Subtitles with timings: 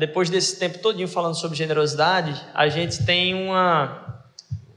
[0.00, 4.24] depois desse tempo todinho falando sobre generosidade, a gente tem uma,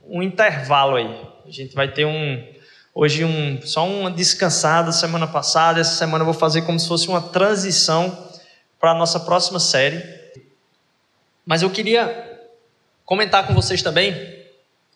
[0.06, 1.18] um intervalo aí.
[1.46, 2.46] A gente vai ter um
[2.94, 5.80] hoje um só uma descansada semana passada.
[5.80, 8.28] Essa semana eu vou fazer como se fosse uma transição
[8.78, 10.04] para a nossa próxima série.
[11.46, 12.38] Mas eu queria
[13.06, 14.44] comentar com vocês também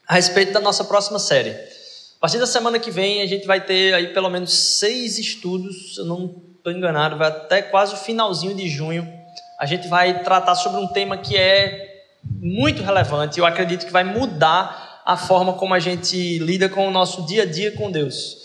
[0.06, 1.52] a respeito da nossa próxima série.
[1.52, 5.94] A partir da semana que vem a gente vai ter aí pelo menos seis estudos,
[5.94, 9.17] se eu não estou enganado, vai até quase o finalzinho de junho.
[9.58, 13.40] A gente vai tratar sobre um tema que é muito relevante.
[13.40, 17.42] Eu acredito que vai mudar a forma como a gente lida com o nosso dia
[17.42, 18.36] a dia com Deus.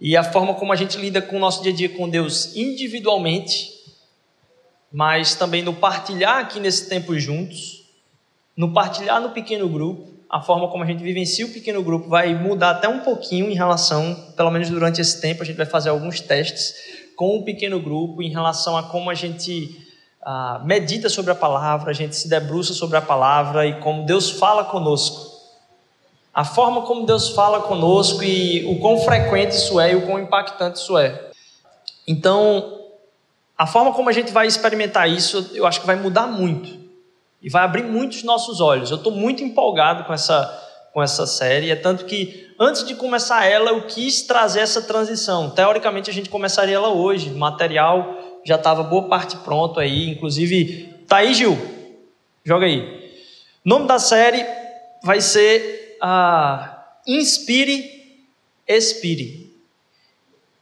[0.00, 2.56] E a forma como a gente lida com o nosso dia a dia com Deus
[2.56, 3.70] individualmente,
[4.92, 7.84] mas também no partilhar aqui nesse tempo juntos,
[8.56, 12.34] no partilhar no pequeno grupo a forma como a gente vivencia o pequeno grupo vai
[12.34, 15.90] mudar até um pouquinho em relação, pelo menos durante esse tempo, a gente vai fazer
[15.90, 16.74] alguns testes
[17.14, 19.85] com o pequeno grupo em relação a como a gente
[20.28, 24.28] ah, medita sobre a palavra, a gente se debruça sobre a palavra e como Deus
[24.28, 25.24] fala conosco.
[26.34, 30.18] A forma como Deus fala conosco e o quão frequente isso é e o quão
[30.18, 31.30] impactante isso é.
[32.08, 32.76] Então,
[33.56, 36.76] a forma como a gente vai experimentar isso, eu acho que vai mudar muito
[37.40, 38.90] e vai abrir muitos nossos olhos.
[38.90, 40.42] Eu estou muito empolgado com essa,
[40.92, 45.50] com essa série, é tanto que antes de começar ela, eu quis trazer essa transição.
[45.50, 50.94] Teoricamente, a gente começaria ela hoje, material já estava boa parte pronto aí, inclusive.
[51.08, 51.58] Tá aí, Gil?
[52.44, 52.80] Joga aí.
[53.64, 54.46] O nome da série
[55.02, 56.68] vai ser uh,
[57.06, 58.16] Inspire,
[58.68, 59.46] Expire.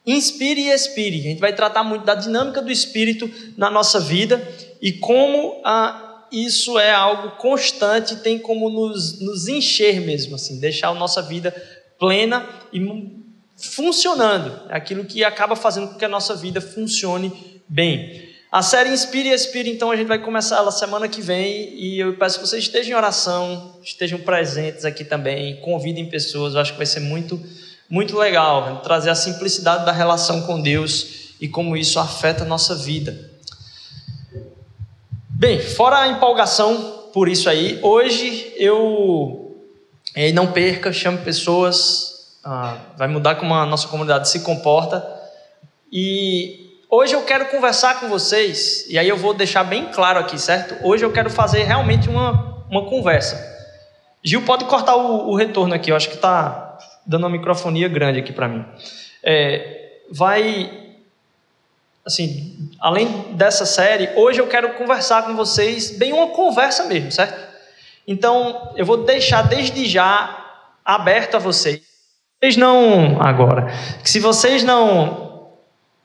[0.07, 1.19] Inspire e expire.
[1.19, 4.47] A gente vai tratar muito da dinâmica do espírito na nossa vida
[4.81, 10.89] e como a isso é algo constante, tem como nos, nos encher mesmo, assim, deixar
[10.89, 11.55] a nossa vida
[11.99, 12.81] plena e
[13.57, 14.69] funcionando.
[14.69, 18.35] É aquilo que acaba fazendo com que a nossa vida funcione bem.
[18.51, 21.99] A série Inspire e Expire, então, a gente vai começar ela semana que vem e
[21.99, 26.71] eu peço que vocês estejam em oração, estejam presentes aqui também, convidem pessoas, eu acho
[26.73, 27.41] que vai ser muito,
[27.91, 32.77] muito legal trazer a simplicidade da relação com Deus e como isso afeta a nossa
[32.77, 33.29] vida.
[35.29, 39.57] Bem, fora a empolgação por isso aí, hoje eu
[40.15, 45.05] eh, não perca, chame pessoas, ah, vai mudar como a nossa comunidade se comporta.
[45.91, 46.64] E
[46.95, 50.77] hoje eu quero conversar com vocês, e aí eu vou deixar bem claro aqui, certo?
[50.87, 53.53] Hoje eu quero fazer realmente uma, uma conversa.
[54.23, 58.21] Gil, pode cortar o, o retorno aqui, eu acho que está dando uma microfonia grande
[58.21, 58.65] aqui para mim.
[59.23, 60.85] É, vai
[62.05, 67.55] assim, além dessa série, hoje eu quero conversar com vocês, bem uma conversa mesmo, certo?
[68.07, 70.45] Então, eu vou deixar desde já
[70.85, 71.81] aberto a vocês.
[72.43, 73.73] Vocês não agora,
[74.05, 75.24] se vocês não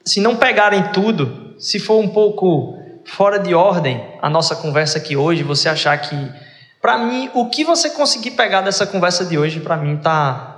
[0.04, 5.16] se não pegarem tudo, se for um pouco fora de ordem a nossa conversa aqui
[5.16, 6.16] hoje, você achar que
[6.80, 10.56] para mim, o que você conseguir pegar dessa conversa de hoje, para mim tá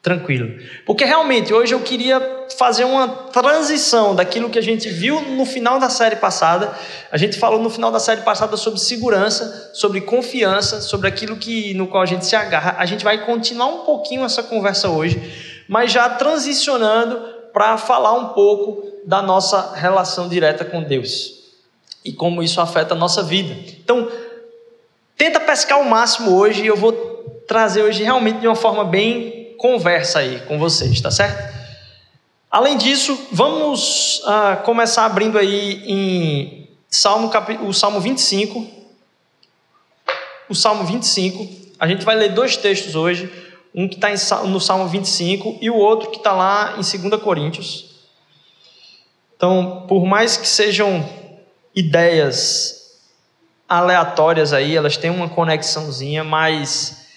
[0.00, 0.56] tranquilo.
[0.86, 2.20] Porque realmente hoje eu queria
[2.56, 6.72] fazer uma transição daquilo que a gente viu no final da série passada.
[7.10, 11.74] A gente falou no final da série passada sobre segurança, sobre confiança, sobre aquilo que
[11.74, 12.76] no qual a gente se agarra.
[12.78, 15.20] A gente vai continuar um pouquinho essa conversa hoje,
[15.66, 21.44] mas já transicionando para falar um pouco da nossa relação direta com Deus
[22.04, 23.54] e como isso afeta a nossa vida.
[23.78, 24.10] Então,
[25.16, 26.92] tenta pescar o máximo hoje e eu vou
[27.46, 31.54] trazer hoje realmente de uma forma bem conversa aí com vocês, tá certo?
[32.50, 37.30] Além disso, vamos uh, começar abrindo aí em Salmo,
[37.62, 38.66] o Salmo 25.
[40.48, 41.48] O Salmo 25.
[41.78, 43.30] A gente vai ler dois textos hoje.
[43.74, 47.94] Um que está no Salmo 25 e o outro que está lá em 2 Coríntios.
[49.36, 51.04] Então, por mais que sejam
[51.74, 53.00] ideias
[53.68, 57.08] aleatórias aí, elas têm uma conexãozinha, mas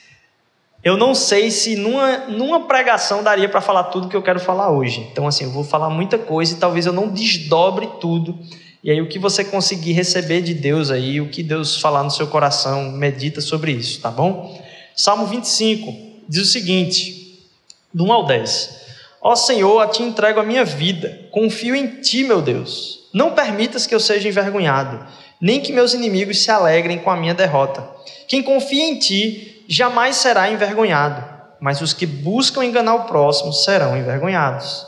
[0.83, 4.71] eu não sei se numa, numa pregação daria para falar tudo que eu quero falar
[4.71, 5.07] hoje.
[5.12, 8.38] Então, assim, eu vou falar muita coisa e talvez eu não desdobre tudo.
[8.83, 12.12] E aí, o que você conseguir receber de Deus aí, o que Deus falar no
[12.12, 14.63] seu coração, medita sobre isso, tá bom?
[14.95, 17.48] Salmo 25 diz o seguinte,
[17.94, 18.78] do 1 ao 10.
[19.22, 23.10] Ó Senhor, a ti entrego a minha vida, confio em ti, meu Deus.
[23.14, 25.06] Não permitas que eu seja envergonhado,
[25.42, 27.88] nem que meus inimigos se alegrem com a minha derrota.
[28.28, 31.24] Quem confia em ti, jamais será envergonhado,
[31.60, 34.86] mas os que buscam enganar o próximo serão envergonhados.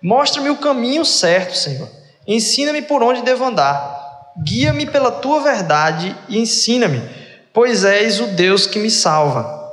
[0.00, 1.88] Mostra-me o caminho certo, Senhor.
[2.26, 4.32] Ensina-me por onde devo andar.
[4.44, 7.00] Guia-me pela tua verdade e ensina-me,
[7.52, 9.63] pois és o Deus que me salva.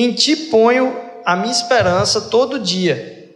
[0.00, 3.34] Em ti ponho a minha esperança todo dia,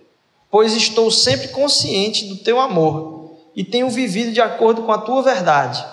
[0.49, 5.23] pois estou sempre consciente do teu amor e tenho vivido de acordo com a tua
[5.23, 5.85] verdade.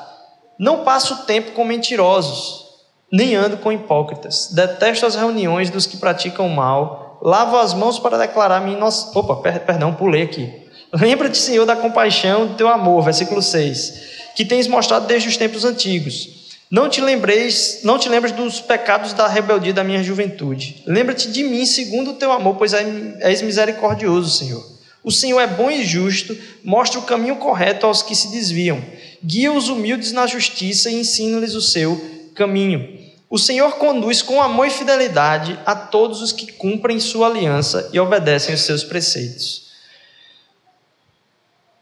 [0.60, 2.68] Não passo tempo com mentirosos,
[3.12, 4.50] nem ando com hipócritas.
[4.54, 7.18] Detesto as reuniões dos que praticam mal.
[7.20, 9.20] Lavo as mãos para declarar minha inocência.
[9.20, 10.68] Opa, per perdão, pulei aqui.
[10.94, 15.66] Lembra-te, Senhor, da compaixão do teu amor, versículo 6, que tens mostrado desde os tempos
[15.66, 16.39] antigos.
[16.72, 20.84] Não te lembreis, não te lembres dos pecados da rebeldia da minha juventude.
[20.86, 24.64] Lembra-te de mim segundo o teu amor, pois és misericordioso, Senhor.
[25.04, 28.84] O Senhor é bom e justo, mostra o caminho correto aos que se desviam
[29.24, 32.00] guia os humildes na justiça e ensina-lhes o seu
[32.36, 33.00] caminho.
[33.30, 38.00] O Senhor conduz com amor e fidelidade a todos os que cumprem sua aliança e
[38.00, 39.70] obedecem os seus preceitos.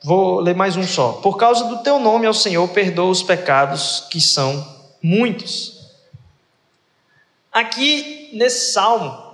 [0.03, 1.13] Vou ler mais um só.
[1.13, 5.77] Por causa do teu nome ao Senhor, perdoa os pecados que são muitos.
[7.51, 9.27] Aqui nesse salmo,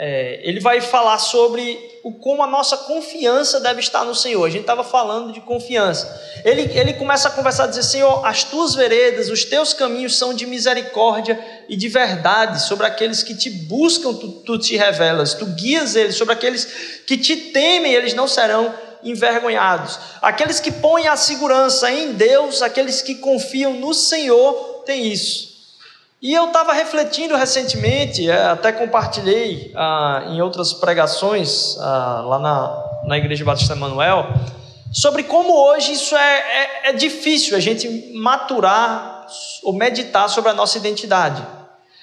[0.00, 4.44] é, ele vai falar sobre o como a nossa confiança deve estar no Senhor.
[4.44, 6.20] A gente estava falando de confiança.
[6.44, 10.46] Ele, ele começa a conversar, dizer: Senhor, as tuas veredas, os teus caminhos são de
[10.46, 11.38] misericórdia
[11.68, 12.62] e de verdade.
[12.62, 16.14] Sobre aqueles que te buscam, tu, tu te revelas, tu guias eles.
[16.14, 16.64] Sobre aqueles
[17.04, 18.72] que te temem, eles não serão
[19.02, 19.98] envergonhados.
[20.20, 25.48] Aqueles que põem a segurança em Deus, aqueles que confiam no Senhor, têm isso.
[26.20, 33.02] E eu estava refletindo recentemente, é, até compartilhei ah, em outras pregações ah, lá na,
[33.04, 34.26] na Igreja Batista Emanuel,
[34.92, 39.28] sobre como hoje isso é, é, é difícil a gente maturar
[39.62, 41.46] ou meditar sobre a nossa identidade.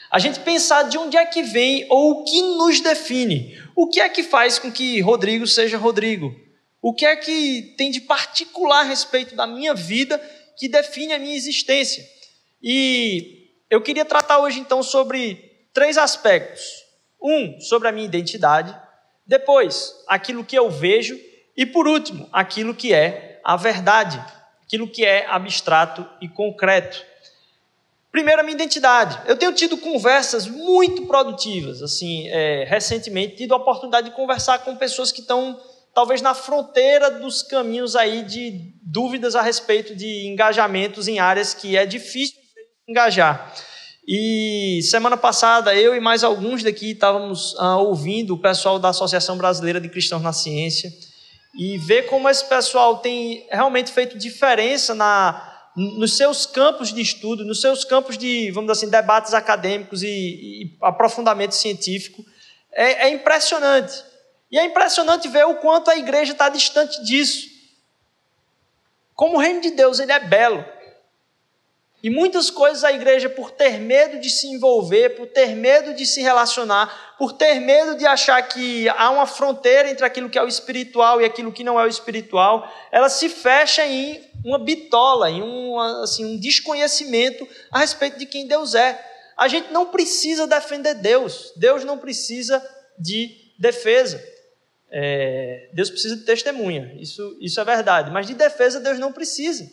[0.10, 3.54] A gente pensar de onde é que vem ou o que nos define.
[3.76, 6.34] O que é que faz com que Rodrigo seja Rodrigo?
[6.86, 10.20] O que é que tem de particular a respeito da minha vida
[10.56, 12.08] que define a minha existência?
[12.62, 16.64] E eu queria tratar hoje então sobre três aspectos.
[17.20, 18.80] Um, sobre a minha identidade.
[19.26, 21.20] Depois, aquilo que eu vejo.
[21.58, 24.24] E por último, aquilo que é a verdade.
[24.64, 27.04] Aquilo que é abstrato e concreto.
[28.12, 29.20] Primeiro, a minha identidade.
[29.28, 34.76] Eu tenho tido conversas muito produtivas, assim, é, recentemente, tido a oportunidade de conversar com
[34.76, 35.60] pessoas que estão,
[35.96, 41.78] talvez, na fronteira dos caminhos aí de dúvidas a respeito de engajamentos em áreas que
[41.78, 42.36] é difícil
[42.88, 43.52] engajar.
[44.08, 49.38] E semana passada, eu e mais alguns daqui estávamos ah, ouvindo o pessoal da Associação
[49.38, 50.92] Brasileira de Cristãos na Ciência
[51.58, 57.46] e ver como esse pessoal tem realmente feito diferença na, nos seus campos de estudo,
[57.46, 62.24] nos seus campos de, vamos dizer assim, debates acadêmicos e, e aprofundamento científico.
[62.74, 64.04] É, é impressionante.
[64.56, 67.50] E é impressionante ver o quanto a igreja está distante disso.
[69.14, 70.64] Como o reino de Deus ele é belo.
[72.02, 76.06] E muitas coisas a igreja, por ter medo de se envolver, por ter medo de
[76.06, 80.42] se relacionar, por ter medo de achar que há uma fronteira entre aquilo que é
[80.42, 85.30] o espiritual e aquilo que não é o espiritual, ela se fecha em uma bitola,
[85.30, 89.06] em um, assim, um desconhecimento a respeito de quem Deus é.
[89.36, 92.66] A gente não precisa defender Deus, Deus não precisa
[92.98, 94.35] de defesa.
[94.98, 99.70] É, Deus precisa de testemunha, isso, isso é verdade, mas de defesa Deus não precisa.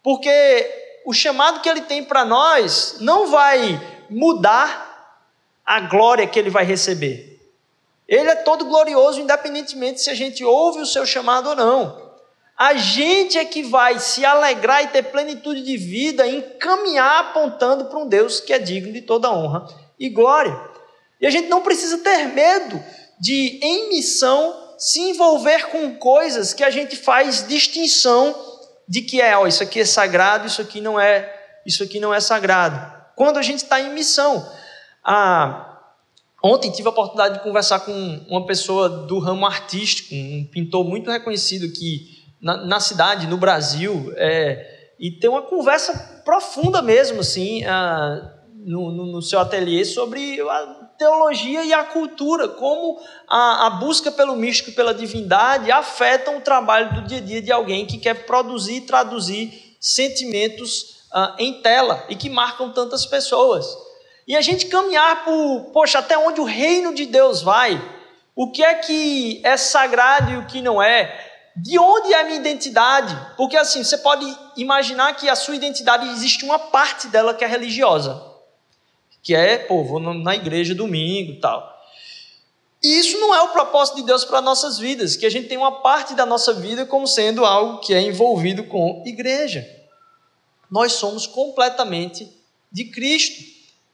[0.00, 5.26] Porque o chamado que ele tem para nós não vai mudar
[5.66, 7.40] a glória que ele vai receber.
[8.06, 12.12] Ele é todo glorioso, independentemente se a gente ouve o seu chamado ou não.
[12.56, 17.98] A gente é que vai se alegrar e ter plenitude de vida, encaminhar apontando para
[17.98, 19.66] um Deus que é digno de toda honra
[19.98, 20.56] e glória.
[21.20, 22.80] E a gente não precisa ter medo
[23.22, 28.34] de, em missão, se envolver com coisas que a gente faz distinção
[28.88, 31.32] de que é, ó, isso aqui é sagrado, isso aqui não é,
[31.64, 32.92] isso aqui não é sagrado.
[33.14, 34.44] Quando a gente está em missão.
[35.04, 35.78] Ah,
[36.42, 37.92] ontem tive a oportunidade de conversar com
[38.28, 44.12] uma pessoa do ramo artístico, um pintor muito reconhecido aqui na, na cidade, no Brasil,
[44.16, 50.40] é, e ter uma conversa profunda mesmo, assim, ah, no, no, no, seu ateliê sobre
[50.40, 56.36] a teologia e a cultura, como a, a busca pelo místico e pela divindade afetam
[56.36, 61.34] o trabalho do dia a dia de alguém que quer produzir e traduzir sentimentos uh,
[61.40, 63.66] em tela e que marcam tantas pessoas.
[64.28, 67.82] E a gente caminhar por, poxa, até onde o reino de Deus vai,
[68.36, 72.24] o que é que é sagrado e o que não é, de onde é a
[72.24, 73.18] minha identidade?
[73.36, 74.24] Porque assim, você pode
[74.56, 78.31] imaginar que a sua identidade existe uma parte dela que é religiosa
[79.22, 81.72] que é, pô, vou na igreja domingo e tal.
[82.82, 85.56] E isso não é o propósito de Deus para nossas vidas, que a gente tem
[85.56, 89.64] uma parte da nossa vida como sendo algo que é envolvido com igreja.
[90.68, 92.28] Nós somos completamente
[92.72, 93.40] de Cristo.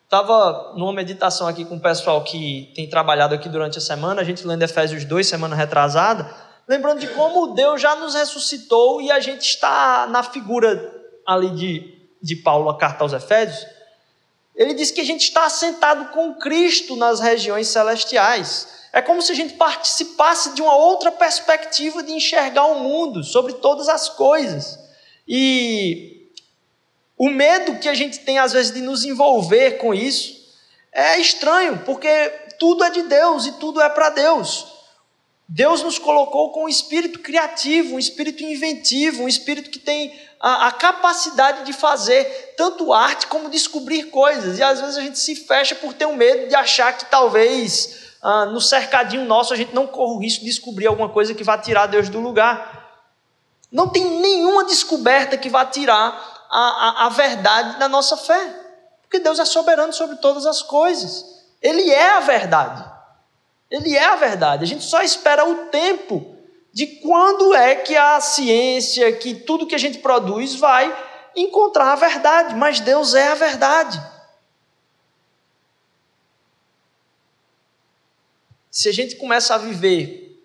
[0.04, 4.24] Estava numa meditação aqui com o pessoal que tem trabalhado aqui durante a semana, a
[4.24, 6.34] gente lendo Efésios 2, semana retrasada,
[6.66, 10.94] lembrando de como Deus já nos ressuscitou e a gente está na figura
[11.26, 13.66] ali de, de Paulo, a carta aos Efésios,
[14.58, 18.66] ele diz que a gente está assentado com Cristo nas regiões celestiais.
[18.92, 23.52] É como se a gente participasse de uma outra perspectiva de enxergar o mundo, sobre
[23.52, 24.76] todas as coisas.
[25.28, 26.28] E
[27.16, 30.36] o medo que a gente tem, às vezes, de nos envolver com isso
[30.90, 32.08] é estranho, porque
[32.58, 34.66] tudo é de Deus e tudo é para Deus.
[35.48, 40.66] Deus nos colocou com um espírito criativo, um espírito inventivo, um espírito que tem a,
[40.66, 44.58] a, capacidade de fazer tanto arte como descobrir coisas.
[44.58, 48.12] E às vezes a gente se fecha por ter um medo de achar que talvez
[48.20, 51.42] ah, no cercadinho nosso a gente não corra o risco de descobrir alguma coisa que
[51.42, 53.00] vá tirar Deus do lugar.
[53.72, 58.54] Não tem nenhuma descoberta que vá tirar a, a, a verdade da nossa fé.
[59.00, 61.24] Porque Deus é soberano sobre todas as coisas.
[61.62, 62.84] Ele é a verdade.
[63.70, 64.64] Ele é a verdade.
[64.64, 66.36] A gente só espera o tempo
[66.72, 70.94] de quando é que a ciência, que tudo que a gente produz vai
[71.36, 72.54] encontrar a verdade.
[72.54, 74.00] Mas Deus é a verdade.
[78.70, 80.40] Se a gente começa a viver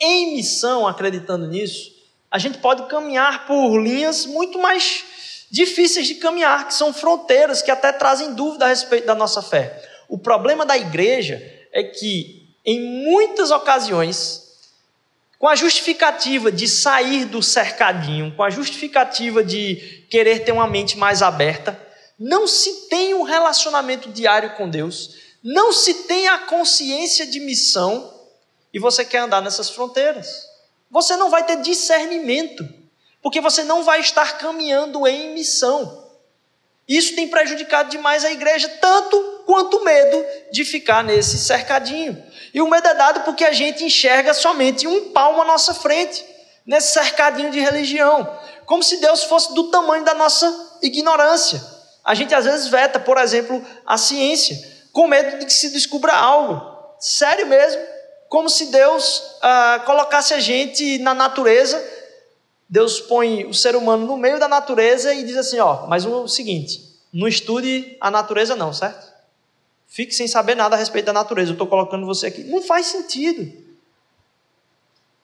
[0.00, 1.94] em missão acreditando nisso,
[2.30, 5.04] a gente pode caminhar por linhas muito mais
[5.50, 9.82] difíceis de caminhar, que são fronteiras que até trazem dúvida a respeito da nossa fé.
[10.08, 11.40] O problema da igreja
[11.72, 12.35] é que,
[12.66, 14.42] em muitas ocasiões,
[15.38, 20.98] com a justificativa de sair do cercadinho, com a justificativa de querer ter uma mente
[20.98, 21.80] mais aberta,
[22.18, 28.12] não se tem um relacionamento diário com Deus, não se tem a consciência de missão
[28.74, 30.48] e você quer andar nessas fronteiras.
[30.90, 32.66] Você não vai ter discernimento,
[33.22, 36.04] porque você não vai estar caminhando em missão.
[36.88, 42.22] Isso tem prejudicado demais a igreja, tanto quanto o medo de ficar nesse cercadinho.
[42.56, 46.24] E o medo é dado porque a gente enxerga somente um palmo à nossa frente,
[46.64, 48.26] nesse cercadinho de religião,
[48.64, 51.62] como se Deus fosse do tamanho da nossa ignorância.
[52.02, 54.56] A gente às vezes veta, por exemplo, a ciência
[54.90, 56.62] com medo de que se descubra algo.
[56.98, 57.82] Sério mesmo.
[58.30, 61.78] Como se Deus ah, colocasse a gente na natureza.
[62.66, 66.26] Deus põe o ser humano no meio da natureza e diz assim: ó, mas o
[66.26, 66.80] seguinte,
[67.12, 69.05] não estude a natureza, não, certo?
[69.86, 71.50] Fique sem saber nada a respeito da natureza.
[71.50, 72.44] Eu estou colocando você aqui.
[72.44, 73.64] Não faz sentido.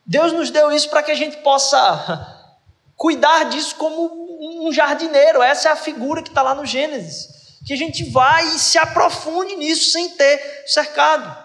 [0.05, 2.51] Deus nos deu isso para que a gente possa
[2.97, 5.43] cuidar disso como um jardineiro.
[5.43, 8.79] Essa é a figura que está lá no Gênesis que a gente vai e se
[8.79, 11.37] aprofunde nisso sem ter cercado,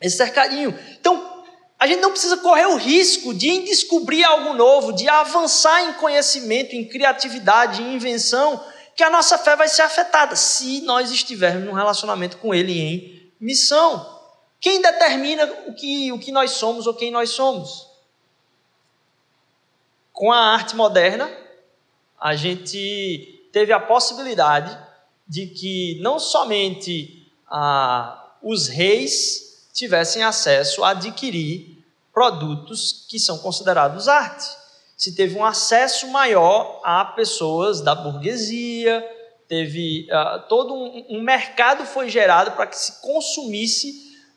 [0.00, 0.76] esse cercadinho.
[0.98, 1.44] Então,
[1.78, 6.74] a gente não precisa correr o risco de descobrir algo novo, de avançar em conhecimento,
[6.74, 8.64] em criatividade, em invenção,
[8.96, 13.32] que a nossa fé vai ser afetada se nós estivermos num relacionamento com Ele em
[13.40, 14.20] missão.
[14.60, 17.86] Quem determina o que, o que nós somos ou quem nós somos?
[20.12, 21.30] Com a arte moderna,
[22.18, 24.76] a gente teve a possibilidade
[25.26, 34.08] de que não somente ah, os reis tivessem acesso a adquirir produtos que são considerados
[34.08, 34.46] arte.
[34.96, 39.04] Se teve um acesso maior a pessoas da burguesia,
[39.48, 43.94] teve ah, todo um, um, mercado foi gerado para que se consumisse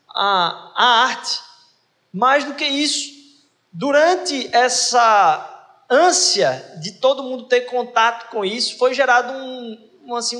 [0.08, 1.40] a, a arte.
[2.12, 3.10] Mais do que isso,
[3.72, 10.36] durante essa ânsia de todo mundo ter contato com isso, foi gerado um, um, assim,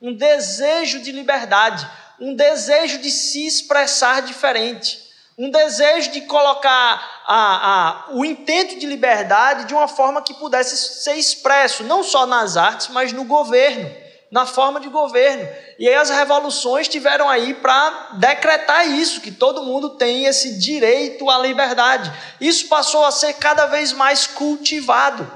[0.00, 1.88] um, um desejo de liberdade,
[2.20, 5.06] um desejo de se expressar diferente,
[5.36, 11.02] um desejo de colocar a, a, o intento de liberdade de uma forma que pudesse
[11.02, 13.94] ser expresso, não só nas artes, mas no governo,
[14.30, 15.46] na forma de governo.
[15.78, 21.28] E aí as revoluções tiveram aí para decretar isso, que todo mundo tem esse direito
[21.28, 22.10] à liberdade.
[22.40, 25.30] Isso passou a ser cada vez mais cultivado.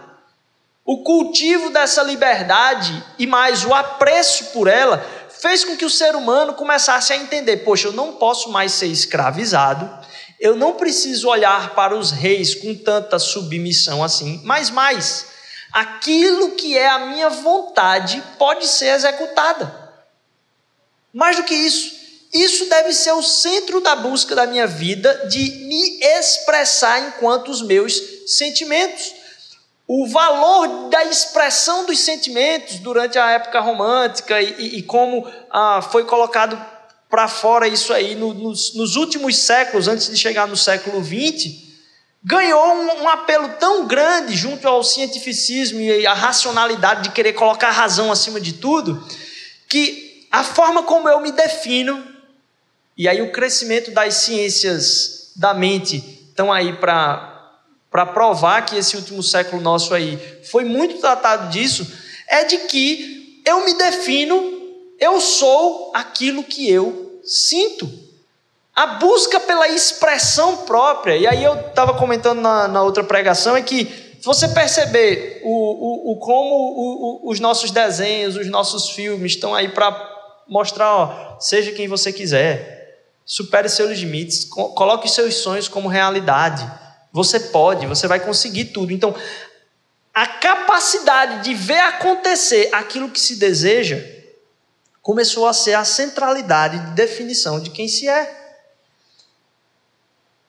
[0.86, 6.16] O cultivo dessa liberdade e mais o apreço por ela fez com que o ser
[6.16, 9.90] humano começasse a entender: poxa, eu não posso mais ser escravizado,
[10.42, 15.26] eu não preciso olhar para os reis com tanta submissão assim, mas mais,
[15.72, 19.72] aquilo que é a minha vontade pode ser executada.
[21.14, 21.94] Mais do que isso,
[22.32, 27.62] isso deve ser o centro da busca da minha vida de me expressar enquanto os
[27.62, 29.14] meus sentimentos
[29.86, 35.82] o valor da expressão dos sentimentos durante a época romântica e, e, e como ah,
[35.82, 36.58] foi colocado
[37.12, 38.14] para fora isso aí.
[38.14, 41.56] No, nos, nos, últimos séculos, antes de chegar no século XX,
[42.24, 47.70] ganhou um, um, apelo tão grande junto ao cientificismo e à racionalidade de querer colocar
[47.70, 49.06] razão acima de tudo,
[49.68, 52.02] que a forma como eu me defino,
[52.96, 55.96] e aí o crescimento das ciências da mente
[56.30, 57.28] estão aí para
[57.90, 61.86] para provar que esse último século nosso aí foi muito tratado disso,
[62.26, 64.61] é de que eu me defino,
[65.02, 67.90] eu sou aquilo que eu sinto.
[68.74, 73.62] A busca pela expressão própria, e aí eu estava comentando na, na, outra pregação, é
[73.62, 79.32] que se você perceber o, o, o como o, os nossos desenhos, os nossos filmes
[79.32, 79.90] estão aí para
[80.48, 86.64] mostrar, ó, seja quem você quiser, supere seus limites, coloque seus sonhos como realidade.
[87.12, 88.92] Você pode, você vai conseguir tudo.
[88.92, 89.14] Então,
[90.14, 94.11] a capacidade de ver acontecer aquilo que se deseja
[95.02, 98.40] começou a ser a centralidade de definição de quem se é.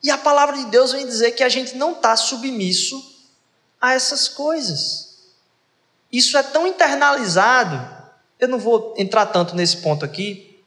[0.01, 3.11] E a palavra de Deus vem dizer que a gente não está submisso
[3.81, 5.17] a essas coisas.
[6.11, 8.03] Isso é tão internalizado
[8.43, 10.59] eu não vou entrar tanto nesse ponto aqui,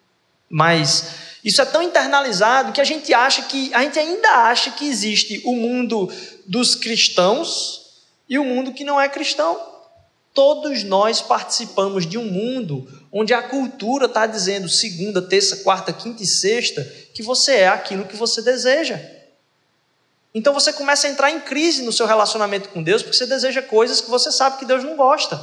[0.48, 1.10] mas
[1.44, 5.42] isso é tão internalizado que a gente acha que a gente ainda acha que existe
[5.44, 6.10] o mundo
[6.46, 9.60] dos cristãos e o mundo que não é cristão.
[10.32, 16.22] Todos nós participamos de um mundo onde a cultura está dizendo segunda, terça, quarta, quinta
[16.22, 19.00] e sexta que você é aquilo que você deseja.
[20.34, 23.62] Então você começa a entrar em crise no seu relacionamento com Deus porque você deseja
[23.62, 25.42] coisas que você sabe que Deus não gosta.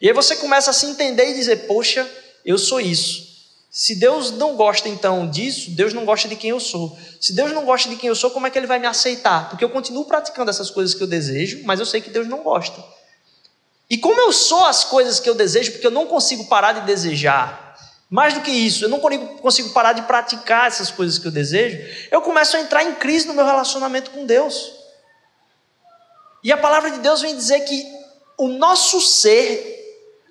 [0.00, 2.04] E aí você começa a se entender e dizer: Poxa,
[2.44, 3.30] eu sou isso.
[3.70, 6.98] Se Deus não gosta então disso, Deus não gosta de quem eu sou.
[7.20, 9.48] Se Deus não gosta de quem eu sou, como é que Ele vai me aceitar?
[9.48, 12.42] Porque eu continuo praticando essas coisas que eu desejo, mas eu sei que Deus não
[12.42, 12.82] gosta.
[13.90, 16.82] E como eu sou as coisas que eu desejo, porque eu não consigo parar de
[16.82, 17.76] desejar,
[18.08, 21.78] mais do que isso, eu não consigo parar de praticar essas coisas que eu desejo,
[22.10, 24.72] eu começo a entrar em crise no meu relacionamento com Deus.
[26.42, 27.84] E a palavra de Deus vem dizer que
[28.38, 29.78] o nosso ser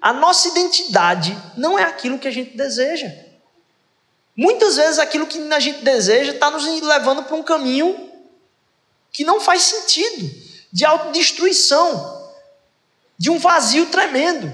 [0.02, 3.12] a nossa identidade não é aquilo que a gente deseja.
[4.36, 8.10] Muitas vezes aquilo que a gente deseja está nos levando para um caminho
[9.12, 10.30] que não faz sentido,
[10.72, 12.18] de autodestruição,
[13.19, 14.51] de um vazio tremendo.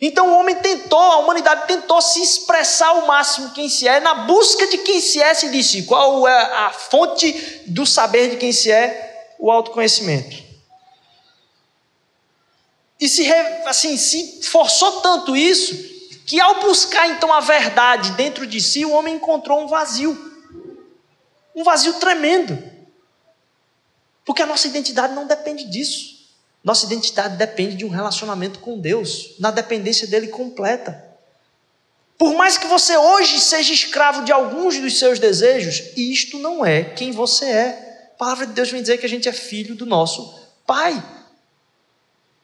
[0.00, 4.14] Então o homem tentou, a humanidade tentou se expressar ao máximo quem se é, na
[4.14, 7.32] busca de quem se é, se disse qual é a fonte
[7.66, 10.48] do saber de quem se é, o autoconhecimento.
[13.00, 13.30] E se,
[13.66, 15.74] assim, se forçou tanto isso,
[16.26, 20.16] que ao buscar então a verdade dentro de si, o homem encontrou um vazio.
[21.54, 22.60] Um vazio tremendo.
[24.24, 26.17] Porque a nossa identidade não depende disso.
[26.62, 31.04] Nossa identidade depende de um relacionamento com Deus, na dependência dele completa.
[32.16, 36.82] Por mais que você hoje seja escravo de alguns dos seus desejos, isto não é
[36.82, 38.10] quem você é.
[38.14, 41.02] A palavra de Deus vem dizer que a gente é filho do nosso Pai.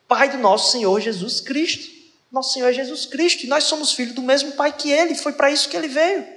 [0.07, 1.93] Pai do nosso Senhor Jesus Cristo.
[2.31, 3.45] Nosso Senhor é Jesus Cristo.
[3.45, 5.15] E nós somos filhos do mesmo Pai que Ele.
[5.15, 6.35] Foi para isso que Ele veio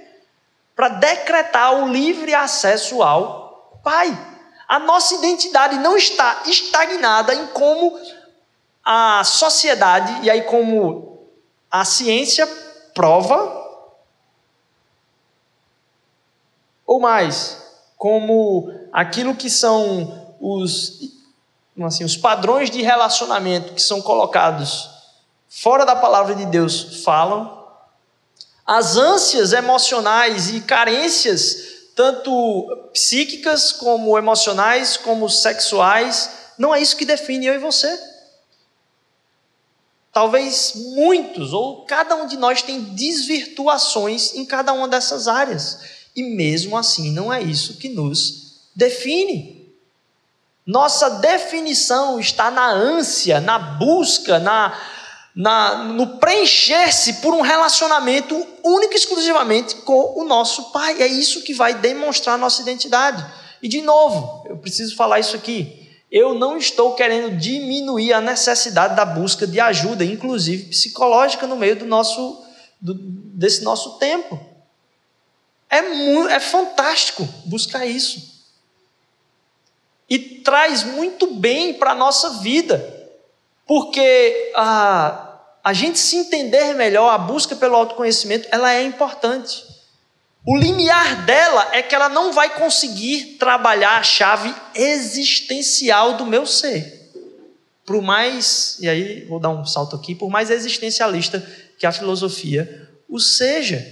[0.78, 4.16] para decretar o livre acesso ao Pai.
[4.68, 7.98] A nossa identidade não está estagnada em como
[8.84, 11.28] a sociedade, e aí como
[11.70, 12.48] a ciência
[12.94, 13.56] prova,
[16.86, 17.62] ou mais,
[17.98, 21.16] como aquilo que são os
[21.86, 24.90] assim, os padrões de relacionamento que são colocados
[25.50, 27.66] fora da palavra de Deus falam,
[28.66, 37.04] as ânsias emocionais e carências, tanto psíquicas como emocionais, como sexuais, não é isso que
[37.04, 38.00] define eu e você.
[40.14, 45.80] Talvez muitos, ou cada um de nós tem desvirtuações em cada uma dessas áreas.
[46.16, 49.68] E mesmo assim, não é isso que nos define.
[50.64, 54.80] Nossa definição está na ânsia, na busca, na,
[55.38, 61.00] na, no preencher-se por um relacionamento único e exclusivamente com o nosso Pai.
[61.00, 63.24] É isso que vai demonstrar nossa identidade.
[63.62, 65.88] E de novo, eu preciso falar isso aqui.
[66.12, 71.76] Eu não estou querendo diminuir a necessidade da busca de ajuda, inclusive psicológica, no meio
[71.76, 72.44] do nosso,
[72.82, 74.40] do, desse nosso tempo.
[75.70, 78.36] É, é fantástico buscar isso
[80.10, 83.12] e traz muito bem para a nossa vida,
[83.68, 85.27] porque a,
[85.68, 89.66] a gente se entender melhor, a busca pelo autoconhecimento, ela é importante.
[90.46, 96.46] O limiar dela é que ela não vai conseguir trabalhar a chave existencial do meu
[96.46, 97.12] ser.
[97.86, 101.46] Por mais, e aí vou dar um salto aqui, por mais existencialista
[101.78, 103.86] que a filosofia o seja.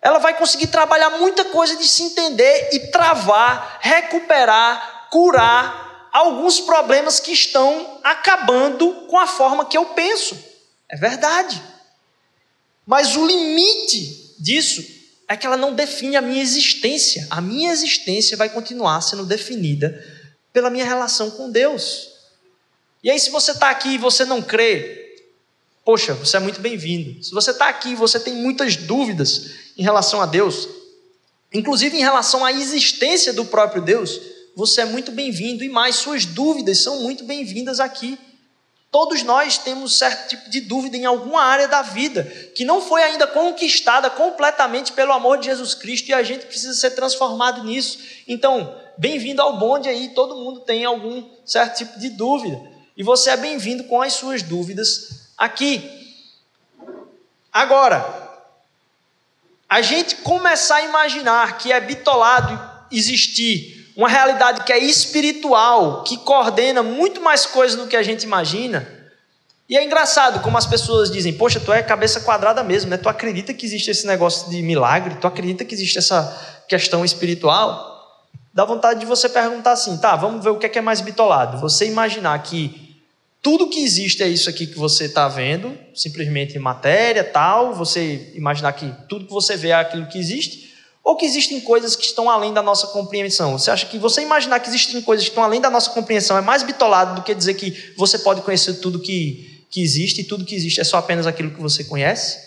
[0.00, 7.20] Ela vai conseguir trabalhar muita coisa de se entender e travar, recuperar, curar alguns problemas
[7.20, 10.53] que estão acabando com a forma que eu penso.
[10.94, 11.60] É verdade.
[12.86, 14.84] Mas o limite disso
[15.26, 17.26] é que ela não define a minha existência.
[17.30, 20.00] A minha existência vai continuar sendo definida
[20.52, 22.10] pela minha relação com Deus.
[23.02, 25.02] E aí, se você está aqui e você não crê
[25.84, 27.22] poxa, você é muito bem-vindo.
[27.22, 30.66] Se você está aqui e você tem muitas dúvidas em relação a Deus,
[31.52, 34.18] inclusive em relação à existência do próprio Deus,
[34.56, 38.18] você é muito bem-vindo e mais, suas dúvidas são muito bem-vindas aqui.
[38.94, 42.22] Todos nós temos certo tipo de dúvida em alguma área da vida
[42.54, 46.74] que não foi ainda conquistada completamente pelo amor de Jesus Cristo e a gente precisa
[46.74, 47.98] ser transformado nisso.
[48.28, 52.62] Então, bem-vindo ao bonde aí, todo mundo tem algum certo tipo de dúvida.
[52.96, 55.82] E você é bem-vindo com as suas dúvidas aqui.
[57.52, 58.46] Agora,
[59.68, 66.18] a gente começar a imaginar que é bitolado existir uma realidade que é espiritual, que
[66.18, 68.86] coordena muito mais coisas do que a gente imagina.
[69.68, 72.96] E é engraçado como as pessoas dizem: Poxa, tu é cabeça quadrada mesmo, né?
[72.96, 75.16] Tu acredita que existe esse negócio de milagre?
[75.20, 77.92] Tu acredita que existe essa questão espiritual?
[78.52, 81.00] Dá vontade de você perguntar assim: Tá, vamos ver o que é, que é mais
[81.00, 81.58] bitolado.
[81.58, 82.98] Você imaginar que
[83.40, 87.72] tudo que existe é isso aqui que você está vendo, simplesmente matéria, tal.
[87.74, 90.73] Você imaginar que tudo que você vê é aquilo que existe
[91.04, 93.58] ou que existem coisas que estão além da nossa compreensão?
[93.58, 96.40] Você acha que você imaginar que existem coisas que estão além da nossa compreensão é
[96.40, 100.46] mais bitolado do que dizer que você pode conhecer tudo que, que existe e tudo
[100.46, 102.42] que existe é só apenas aquilo que você conhece?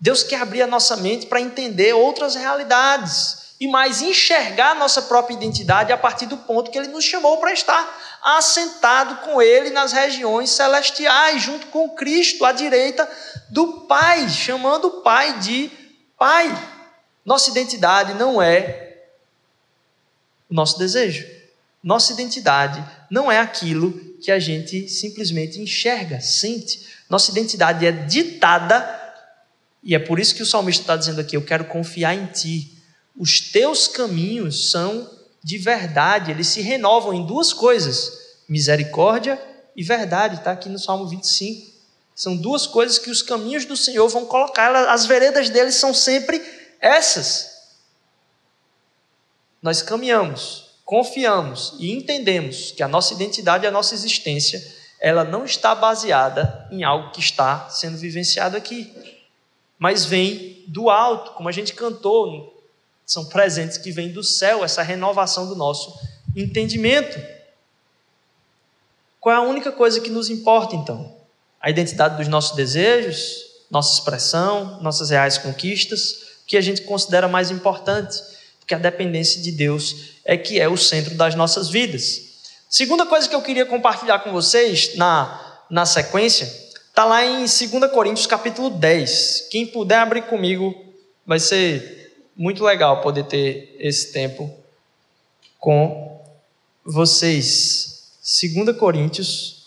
[0.00, 5.02] Deus quer abrir a nossa mente para entender outras realidades e mais enxergar a nossa
[5.02, 9.70] própria identidade a partir do ponto que Ele nos chamou para estar assentado com Ele
[9.70, 13.10] nas regiões celestiais, junto com Cristo, à direita
[13.50, 15.72] do Pai, chamando o Pai de
[16.18, 16.76] Pai.
[17.24, 19.04] Nossa identidade não é
[20.50, 21.26] o nosso desejo.
[21.82, 26.88] Nossa identidade não é aquilo que a gente simplesmente enxerga, sente.
[27.08, 28.98] Nossa identidade é ditada,
[29.82, 32.76] e é por isso que o salmista está dizendo aqui: Eu quero confiar em ti.
[33.16, 35.08] Os teus caminhos são
[35.42, 38.12] de verdade, eles se renovam em duas coisas:
[38.48, 39.40] misericórdia
[39.76, 41.67] e verdade, está aqui no Salmo 25.
[42.18, 46.44] São duas coisas que os caminhos do Senhor vão colocar, as veredas dele são sempre
[46.80, 47.76] essas.
[49.62, 54.60] Nós caminhamos, confiamos e entendemos que a nossa identidade a nossa existência,
[54.98, 58.92] ela não está baseada em algo que está sendo vivenciado aqui,
[59.78, 62.60] mas vem do alto, como a gente cantou,
[63.06, 65.96] são presentes que vêm do céu, essa renovação do nosso
[66.34, 67.16] entendimento.
[69.20, 71.16] Qual é a única coisa que nos importa então?
[71.60, 77.50] A identidade dos nossos desejos, nossa expressão, nossas reais conquistas, que a gente considera mais
[77.50, 78.16] importante,
[78.58, 82.28] porque a dependência de Deus é que é o centro das nossas vidas.
[82.68, 86.44] Segunda coisa que eu queria compartilhar com vocês na, na sequência,
[86.88, 89.48] está lá em 2 Coríntios capítulo 10.
[89.50, 90.74] Quem puder abrir comigo,
[91.26, 94.52] vai ser muito legal poder ter esse tempo
[95.58, 96.22] com
[96.84, 98.12] vocês.
[98.54, 99.57] 2 Coríntios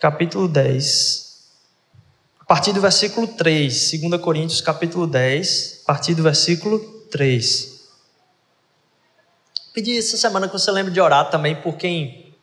[0.00, 1.44] capítulo 10,
[2.40, 6.78] a partir do versículo 3, 2 Coríntios, capítulo 10, a partir do versículo
[7.10, 7.80] 3.
[9.74, 12.34] Pedi essa semana que você lembre de orar também por quem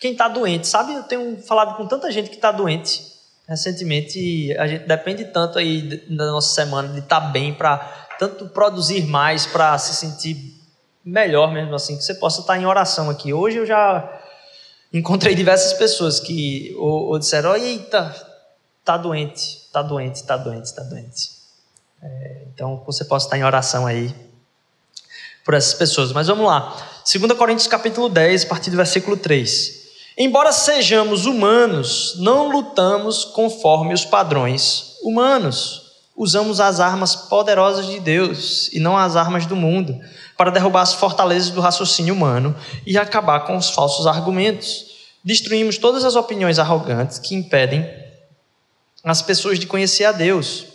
[0.00, 0.94] quem está doente, sabe?
[0.94, 3.00] Eu tenho falado com tanta gente que está doente
[3.48, 7.78] recentemente e a gente depende tanto aí da nossa semana de estar tá bem para
[8.18, 10.54] tanto produzir mais para se sentir
[11.04, 13.32] melhor mesmo assim que você possa estar tá em oração aqui.
[13.32, 14.25] Hoje eu já
[14.92, 18.14] encontrei diversas pessoas que ou, ou disseram: Eita,
[18.84, 21.30] tá doente, tá doente, tá doente, tá doente.
[22.02, 24.14] É, então você pode estar em oração aí
[25.44, 26.12] por essas pessoas.
[26.12, 26.76] Mas vamos lá.
[27.10, 29.86] 2 Coríntios capítulo 10, a partir do versículo 3.
[30.18, 35.82] Embora sejamos humanos, não lutamos conforme os padrões humanos.
[36.16, 40.00] Usamos as armas poderosas de Deus e não as armas do mundo
[40.36, 42.54] para derrubar as fortalezas do raciocínio humano
[42.86, 44.86] e acabar com os falsos argumentos.
[45.24, 47.88] Destruímos todas as opiniões arrogantes que impedem
[49.02, 50.66] as pessoas de conhecer a Deus.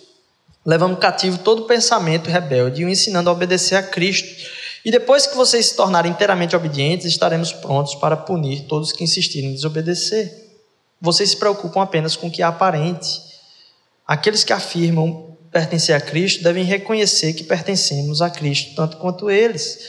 [0.66, 4.50] Levamos cativo todo pensamento rebelde e o ensinando a obedecer a Cristo.
[4.84, 9.52] E depois que vocês se tornarem inteiramente obedientes, estaremos prontos para punir todos que insistirem
[9.52, 10.50] em desobedecer.
[11.00, 13.22] Vocês se preocupam apenas com o que é aparente.
[14.08, 19.80] Aqueles que afirmam pertencer a Cristo devem reconhecer que pertencemos a Cristo tanto quanto eles.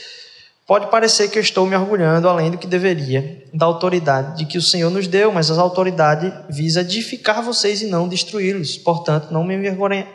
[0.65, 4.57] Pode parecer que eu estou me orgulhando além do que deveria da autoridade de que
[4.57, 8.77] o Senhor nos deu, mas a autoridade visa edificar vocês e não destruí-los.
[8.77, 9.57] Portanto, não me,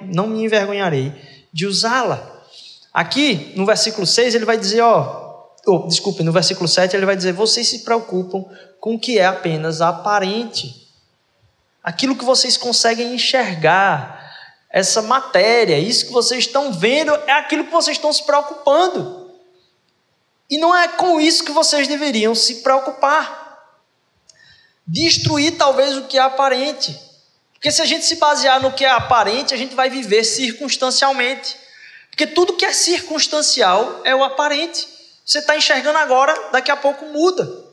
[0.02, 1.12] não me envergonharei
[1.52, 2.36] de usá-la.
[2.92, 5.28] Aqui, no versículo 6, ele vai dizer, ó,
[5.66, 8.44] oh, desculpe, no versículo 7 ele vai dizer: vocês se preocupam
[8.80, 10.88] com o que é apenas aparente.
[11.82, 14.27] Aquilo que vocês conseguem enxergar,
[14.70, 19.32] essa matéria, isso que vocês estão vendo é aquilo que vocês estão se preocupando.
[20.50, 23.46] E não é com isso que vocês deveriam se preocupar.
[24.86, 26.98] destruir talvez o que é aparente.
[27.52, 31.58] Porque se a gente se basear no que é aparente, a gente vai viver circunstancialmente.
[32.08, 34.88] Porque tudo que é circunstancial é o aparente.
[35.26, 37.67] Você está enxergando agora, daqui a pouco muda.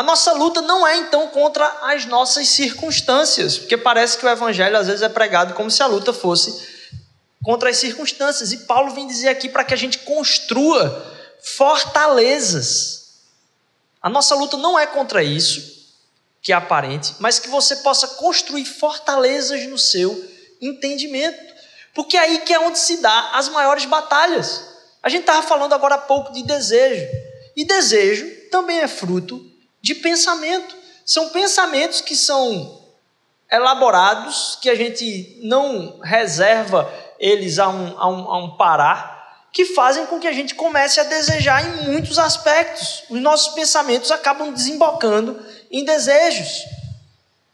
[0.00, 4.78] A nossa luta não é então contra as nossas circunstâncias, porque parece que o evangelho
[4.78, 6.66] às vezes é pregado como se a luta fosse
[7.44, 8.50] contra as circunstâncias.
[8.50, 11.06] E Paulo vem dizer aqui para que a gente construa
[11.42, 13.10] fortalezas.
[14.00, 15.60] A nossa luta não é contra isso,
[16.40, 20.18] que é aparente, mas que você possa construir fortalezas no seu
[20.62, 21.54] entendimento.
[21.92, 24.64] Porque é aí que é onde se dá as maiores batalhas.
[25.02, 27.06] A gente estava falando agora há pouco de desejo.
[27.54, 29.49] E desejo também é fruto
[29.80, 30.76] de pensamento.
[31.04, 32.80] São pensamentos que são
[33.50, 39.64] elaborados, que a gente não reserva eles a um, a um, a um parar, que
[39.66, 43.02] fazem com que a gente comece a desejar em muitos aspectos.
[43.10, 46.64] Os nossos pensamentos acabam desembocando em desejos.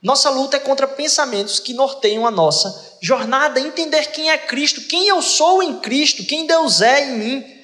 [0.02, 5.08] Nossa luta é contra pensamentos que norteiam a nossa jornada, entender quem é Cristo, quem
[5.08, 7.56] eu sou em Cristo, quem Deus é em mim.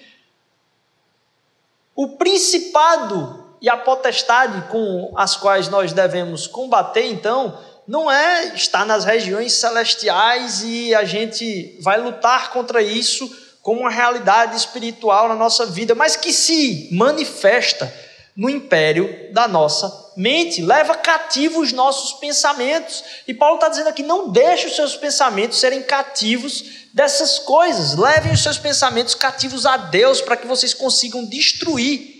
[1.94, 8.84] O principado e a potestade com as quais nós devemos combater, então, não é estar
[8.84, 13.30] nas regiões celestiais e a gente vai lutar contra isso
[13.62, 17.92] como uma realidade espiritual na nossa vida, mas que se manifesta
[18.36, 23.04] no império da nossa mente, leva cativo os nossos pensamentos.
[23.28, 28.32] E Paulo está dizendo aqui: não deixe os seus pensamentos serem cativos dessas coisas, levem
[28.32, 32.11] os seus pensamentos cativos a Deus para que vocês consigam destruir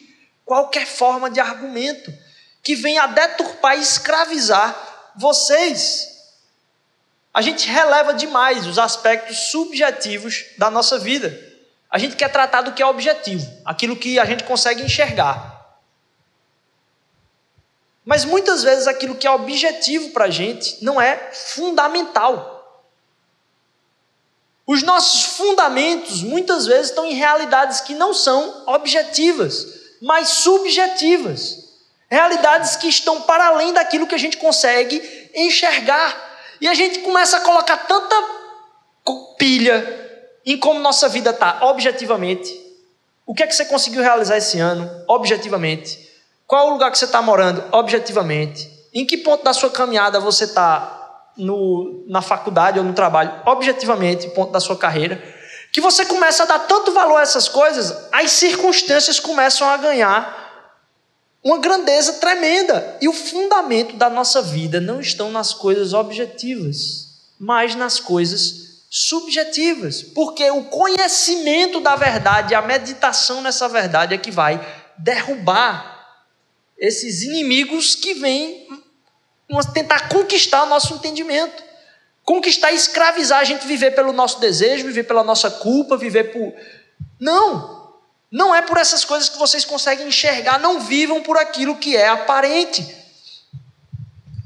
[0.53, 2.13] qualquer forma de argumento
[2.63, 6.09] que venha a deturpar e escravizar vocês.
[7.33, 11.35] A gente releva demais os aspectos subjetivos da nossa vida.
[11.91, 15.81] A gente quer tratar do que é objetivo, aquilo que a gente consegue enxergar.
[18.05, 22.85] Mas muitas vezes aquilo que é objetivo para a gente não é fundamental.
[24.67, 31.71] Os nossos fundamentos muitas vezes estão em realidades que não são objetivas, mas subjetivas.
[32.11, 35.01] Realidades que estão para além daquilo que a gente consegue
[35.33, 36.31] enxergar.
[36.61, 38.15] E a gente começa a colocar tanta
[39.39, 42.53] pilha em como nossa vida está objetivamente.
[43.25, 46.11] O que é que você conseguiu realizar esse ano, objetivamente?
[46.47, 48.71] Qual o lugar que você está morando, objetivamente?
[48.93, 50.99] Em que ponto da sua caminhada você está
[52.09, 55.23] na faculdade ou no trabalho, objetivamente, ponto da sua carreira?
[55.73, 60.43] Que você começa a dar tanto valor a essas coisas, as circunstâncias começam a ganhar
[61.43, 62.99] uma grandeza tremenda.
[63.01, 67.09] E o fundamento da nossa vida não estão nas coisas objetivas,
[67.41, 70.03] mas nas coisas subjetivas.
[70.03, 74.61] Porque o conhecimento da verdade, a meditação nessa verdade é que vai
[74.99, 75.91] derrubar
[76.79, 78.69] esses inimigos que vêm
[79.75, 81.63] tentar conquistar o nosso entendimento,
[82.33, 86.55] conquistar e escravizar a gente viver pelo nosso desejo, viver pela nossa culpa, viver por.
[87.21, 87.83] Não!
[88.31, 92.09] Não é por essas coisas que vocês conseguem enxergar, não vivam por aquilo que é
[92.09, 92.97] aparente.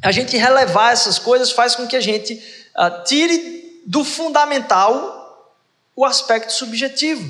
[0.03, 2.35] A gente relevar essas coisas faz com que a gente
[2.75, 5.55] uh, tire do fundamental
[5.95, 7.25] o aspecto subjetivo.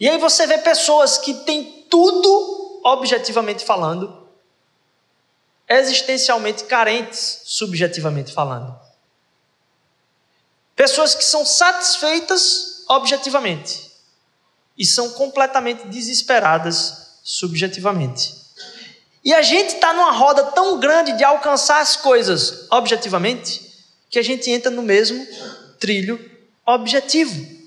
[0.00, 4.26] E aí você vê pessoas que têm tudo objetivamente falando,
[5.68, 8.87] existencialmente carentes, subjetivamente falando.
[10.78, 13.90] Pessoas que são satisfeitas objetivamente
[14.78, 18.32] e são completamente desesperadas subjetivamente.
[19.24, 23.60] E a gente está numa roda tão grande de alcançar as coisas objetivamente
[24.08, 25.26] que a gente entra no mesmo
[25.80, 26.30] trilho
[26.64, 27.58] objetivo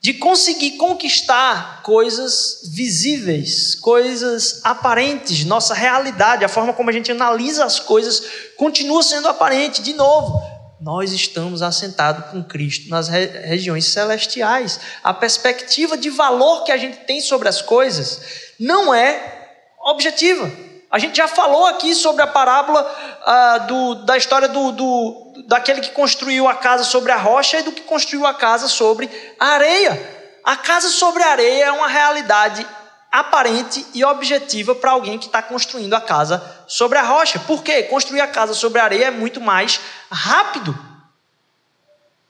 [0.00, 7.64] de conseguir conquistar coisas visíveis, coisas aparentes, nossa realidade, a forma como a gente analisa
[7.64, 8.22] as coisas
[8.56, 9.82] continua sendo aparente.
[9.82, 14.80] De novo, nós estamos assentados com Cristo nas re regiões celestiais.
[15.04, 19.50] A perspectiva de valor que a gente tem sobre as coisas não é
[19.82, 20.50] objetiva.
[20.90, 25.80] A gente já falou aqui sobre a parábola uh, do, da história do, do daquele
[25.80, 29.46] que construiu a casa sobre a rocha e do que construiu a casa sobre a
[29.46, 30.20] areia.
[30.42, 32.66] A casa sobre a areia é uma realidade
[33.10, 37.40] aparente e objetiva para alguém que está construindo a casa sobre a rocha.
[37.40, 37.82] Por quê?
[37.84, 40.78] Construir a casa sobre a areia é muito mais rápido.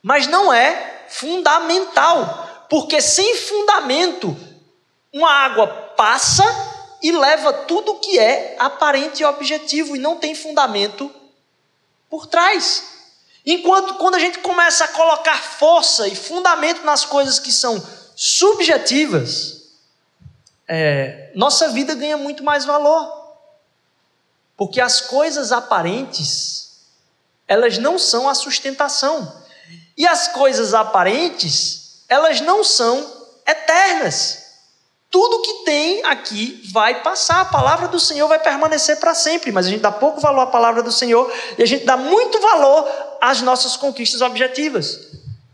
[0.01, 2.65] Mas não é fundamental.
[2.69, 4.35] Porque sem fundamento,
[5.13, 6.43] uma água passa
[7.03, 11.13] e leva tudo que é aparente e objetivo e não tem fundamento
[12.09, 12.91] por trás.
[13.45, 17.81] Enquanto quando a gente começa a colocar força e fundamento nas coisas que são
[18.15, 19.60] subjetivas,
[20.73, 23.35] é, nossa vida ganha muito mais valor.
[24.55, 26.85] Porque as coisas aparentes,
[27.45, 29.35] elas não são a sustentação.
[29.97, 33.05] E as coisas aparentes, elas não são
[33.45, 34.43] eternas.
[35.09, 39.65] Tudo que tem aqui vai passar, a palavra do Senhor vai permanecer para sempre, mas
[39.65, 42.89] a gente dá pouco valor à palavra do Senhor e a gente dá muito valor
[43.19, 45.01] às nossas conquistas objetivas.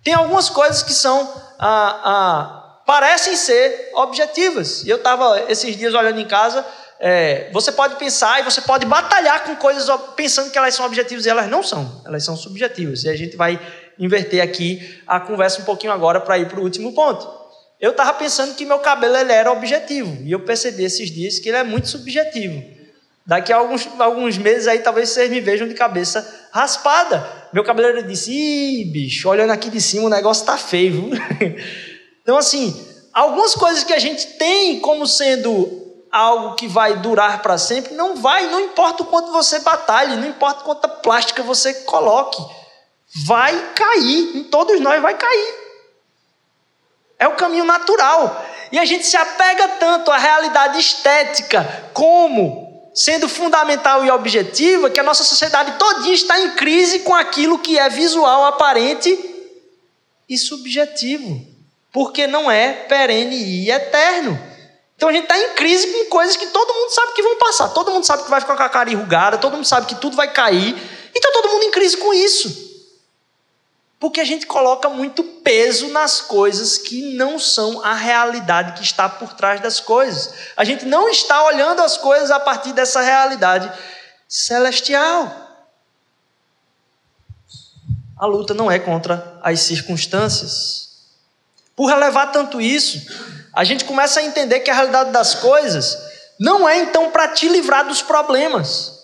[0.04, 4.84] Tem algumas coisas que são, ah, ah, parecem ser objetivas.
[4.84, 6.66] E eu estava esses dias olhando em casa,
[7.00, 11.26] é, você pode pensar e você pode batalhar com coisas pensando que elas são objetivas
[11.26, 13.04] e elas não são, elas são subjetivas.
[13.04, 13.60] E a gente vai
[14.00, 17.30] inverter aqui a conversa um pouquinho agora para ir para o último ponto.
[17.80, 21.50] Eu estava pensando que meu cabelo ele era objetivo e eu percebi esses dias que
[21.50, 22.64] ele é muito subjetivo.
[23.26, 27.28] Daqui a alguns, alguns meses aí talvez vocês me vejam de cabeça raspada.
[27.52, 31.10] Meu cabelo disse: Ih, bicho, olhando aqui de cima o negócio tá feio.
[32.28, 37.58] então, assim, algumas coisas que a gente tem como sendo algo que vai durar para
[37.58, 42.44] sempre, não vai, não importa o quanto você batalhe, não importa quanta plástica você coloque,
[43.26, 45.56] vai cair, em todos nós vai cair.
[47.18, 48.46] É o caminho natural.
[48.74, 55.00] E a gente se apega tanto à realidade estética como sendo fundamental e objetiva que
[55.00, 59.18] a nossa sociedade todinha está em crise com aquilo que é visual, aparente
[60.28, 61.47] e subjetivo,
[61.98, 64.40] porque não é perene e eterno.
[64.96, 67.70] Então a gente está em crise com coisas que todo mundo sabe que vão passar,
[67.70, 70.16] todo mundo sabe que vai ficar com a cara enrugada, todo mundo sabe que tudo
[70.16, 72.86] vai cair, e está todo mundo em crise com isso.
[74.00, 79.10] Porque a gente coloca muito peso nas coisas que não são a realidade que está
[79.10, 80.36] por trás das coisas.
[80.56, 83.72] A gente não está olhando as coisas a partir dessa realidade
[84.28, 85.36] celestial.
[88.16, 90.87] A luta não é contra as circunstâncias.
[91.78, 93.06] Por relevar tanto isso,
[93.54, 95.96] a gente começa a entender que a realidade das coisas
[96.40, 98.98] não é então para te livrar dos problemas.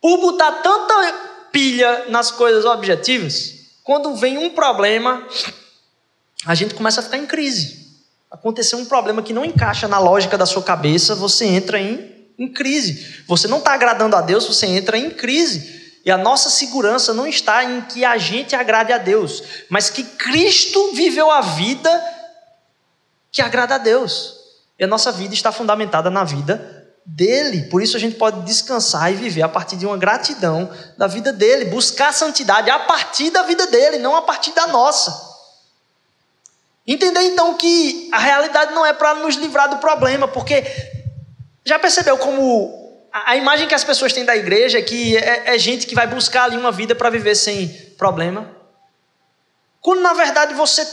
[0.00, 1.14] Por botar tanta
[1.52, 3.52] pilha nas coisas objetivas,
[3.84, 5.26] quando vem um problema,
[6.46, 7.86] a gente começa a ficar em crise.
[8.30, 12.48] Aconteceu um problema que não encaixa na lógica da sua cabeça, você entra em, em
[12.48, 13.24] crise.
[13.26, 15.77] Você não está agradando a Deus, você entra em crise.
[16.08, 20.02] E a nossa segurança não está em que a gente agrade a Deus, mas que
[20.02, 22.02] Cristo viveu a vida
[23.30, 24.34] que agrada a Deus.
[24.78, 27.68] E a nossa vida está fundamentada na vida dele.
[27.68, 31.30] Por isso a gente pode descansar e viver a partir de uma gratidão da vida
[31.30, 35.14] dele, buscar santidade a partir da vida dele, não a partir da nossa.
[36.86, 40.64] Entender então que a realidade não é para nos livrar do problema, porque
[41.66, 42.77] já percebeu como
[43.12, 46.06] a imagem que as pessoas têm da igreja é que é, é gente que vai
[46.06, 48.54] buscar ali uma vida para viver sem problema?
[49.80, 50.84] Quando na verdade você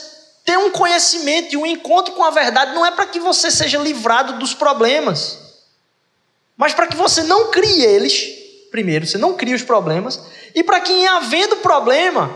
[0.46, 3.80] ter um conhecimento e um encontro com a verdade não é para que você seja
[3.80, 5.40] livrado dos problemas.
[6.56, 10.22] Mas para que você não crie eles, primeiro, você não crie os problemas,
[10.54, 12.32] e para que, em havendo problema,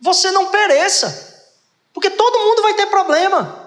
[0.00, 1.28] você não pereça.
[1.92, 3.59] Porque todo mundo vai ter problema.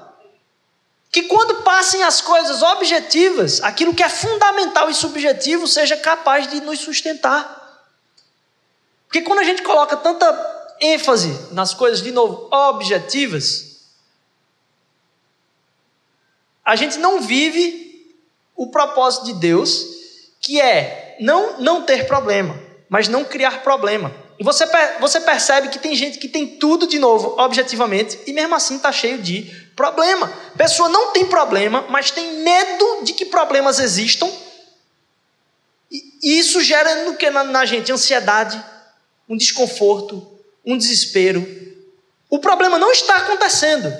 [1.13, 6.59] Que quando passem as coisas objetivas, aquilo que é fundamental e subjetivo seja capaz de
[6.59, 7.61] nos sustentar.
[9.05, 13.77] Porque quando a gente coloca tanta ênfase nas coisas, de novo, objetivas,
[16.65, 18.11] a gente não vive
[18.55, 19.85] o propósito de Deus,
[20.41, 24.11] que é não, não ter problema, mas não criar problema.
[24.39, 24.65] E você,
[24.99, 28.91] você percebe que tem gente que tem tudo de novo, objetivamente, e mesmo assim está
[28.91, 30.31] cheio de problema.
[30.57, 34.29] Pessoa não tem problema, mas tem medo de que problemas existam.
[35.91, 37.91] E isso gera no que na, na gente?
[37.91, 38.63] Ansiedade,
[39.27, 40.25] um desconforto,
[40.65, 41.45] um desespero.
[42.29, 43.93] O problema não está acontecendo,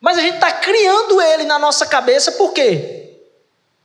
[0.00, 2.98] mas a gente está criando ele na nossa cabeça, por quê?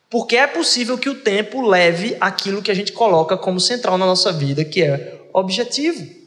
[0.10, 4.06] Porque é possível que o tempo leve aquilo que a gente coloca como central na
[4.06, 6.23] nossa vida, que é objetivo.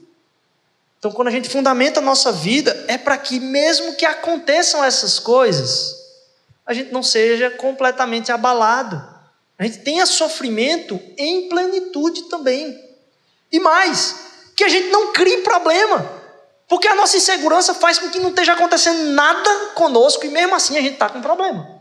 [0.99, 5.19] Então, quando a gente fundamenta a nossa vida, é para que, mesmo que aconteçam essas
[5.19, 5.95] coisas,
[6.65, 8.97] a gente não seja completamente abalado.
[9.59, 12.79] A gente tenha sofrimento em plenitude também.
[13.53, 14.17] E mais,
[14.57, 16.17] que a gente não crie problema.
[16.69, 20.77] Porque a nossa insegurança faz com que não esteja acontecendo nada conosco e mesmo assim
[20.77, 21.81] a gente está com problema.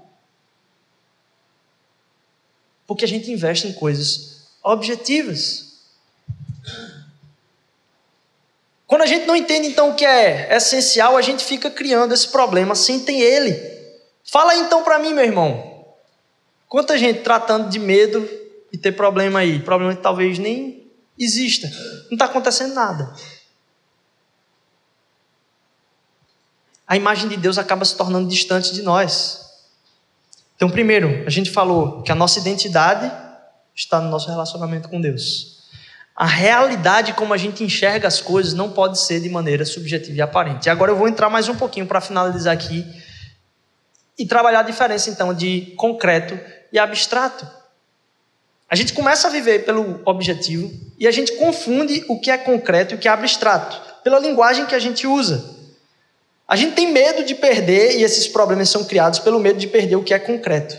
[2.85, 5.64] Porque a gente investe em coisas objetivas.
[8.87, 12.27] Quando a gente não entende então o que é essencial, a gente fica criando esse
[12.27, 13.53] problema sem ter ele.
[14.23, 15.85] Fala então para mim, meu irmão.
[16.67, 18.27] Quanta gente tratando de medo
[18.71, 21.67] e ter problema aí, problema que talvez nem exista.
[22.05, 23.13] Não está acontecendo nada.
[26.87, 29.45] A imagem de Deus acaba se tornando distante de nós.
[30.55, 33.11] Então, primeiro, a gente falou que a nossa identidade
[33.75, 35.54] está no nosso relacionamento com Deus.
[36.15, 40.21] A realidade como a gente enxerga as coisas não pode ser de maneira subjetiva e
[40.21, 40.67] aparente.
[40.67, 42.85] E agora eu vou entrar mais um pouquinho para finalizar aqui
[44.17, 46.39] e trabalhar a diferença então de concreto
[46.71, 47.45] e abstrato.
[48.69, 52.93] A gente começa a viver pelo objetivo e a gente confunde o que é concreto
[52.93, 55.53] e o que é abstrato, pela linguagem que a gente usa.
[56.47, 59.97] A gente tem medo de perder e esses problemas são criados pelo medo de perder
[59.97, 60.77] o que é concreto.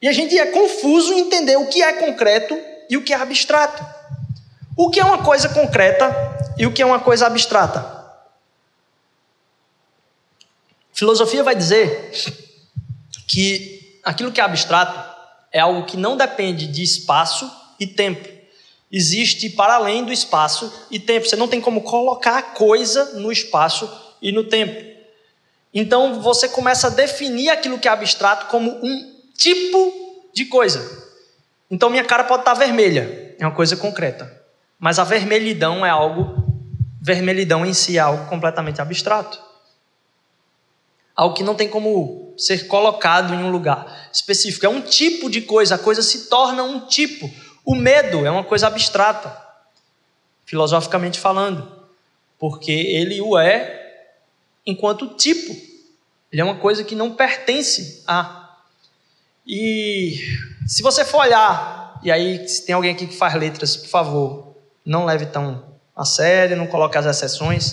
[0.00, 2.58] E a gente é confuso em entender o que é concreto
[2.92, 3.82] e o que é abstrato.
[4.76, 6.14] O que é uma coisa concreta
[6.58, 8.04] e o que é uma coisa abstrata?
[10.92, 12.12] Filosofia vai dizer
[13.26, 15.10] que aquilo que é abstrato
[15.50, 18.28] é algo que não depende de espaço e tempo.
[18.90, 21.26] Existe para além do espaço e tempo.
[21.26, 23.90] Você não tem como colocar a coisa no espaço
[24.20, 24.84] e no tempo.
[25.72, 31.01] Então você começa a definir aquilo que é abstrato como um tipo de coisa.
[31.72, 34.30] Então minha cara pode estar vermelha, é uma coisa concreta.
[34.78, 36.36] Mas a vermelhidão é algo,
[37.00, 39.42] vermelhidão em si é algo completamente abstrato.
[41.16, 44.66] Algo que não tem como ser colocado em um lugar específico.
[44.66, 47.30] É um tipo de coisa, a coisa se torna um tipo.
[47.64, 49.34] O medo é uma coisa abstrata,
[50.44, 51.72] filosoficamente falando,
[52.38, 54.10] porque ele o é
[54.66, 55.56] enquanto tipo.
[56.30, 58.58] Ele é uma coisa que não pertence a
[59.46, 60.18] e
[60.66, 64.56] se você for olhar, e aí se tem alguém aqui que faz letras, por favor,
[64.84, 67.64] não leve tão a sério, não coloque as exceções.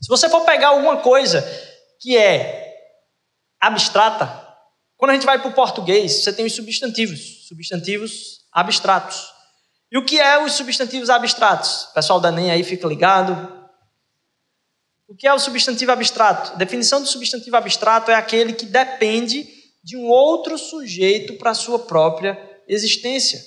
[0.00, 1.46] Se você for pegar alguma coisa
[1.98, 2.74] que é
[3.60, 4.48] abstrata,
[4.96, 9.32] quando a gente vai para o português, você tem os substantivos, substantivos abstratos.
[9.90, 11.84] E o que é os substantivos abstratos?
[11.90, 13.60] O pessoal da NEM aí fica ligado.
[15.08, 16.52] O que é o substantivo abstrato?
[16.52, 21.54] A definição do substantivo abstrato é aquele que depende de um outro sujeito para a
[21.54, 23.40] sua própria existência.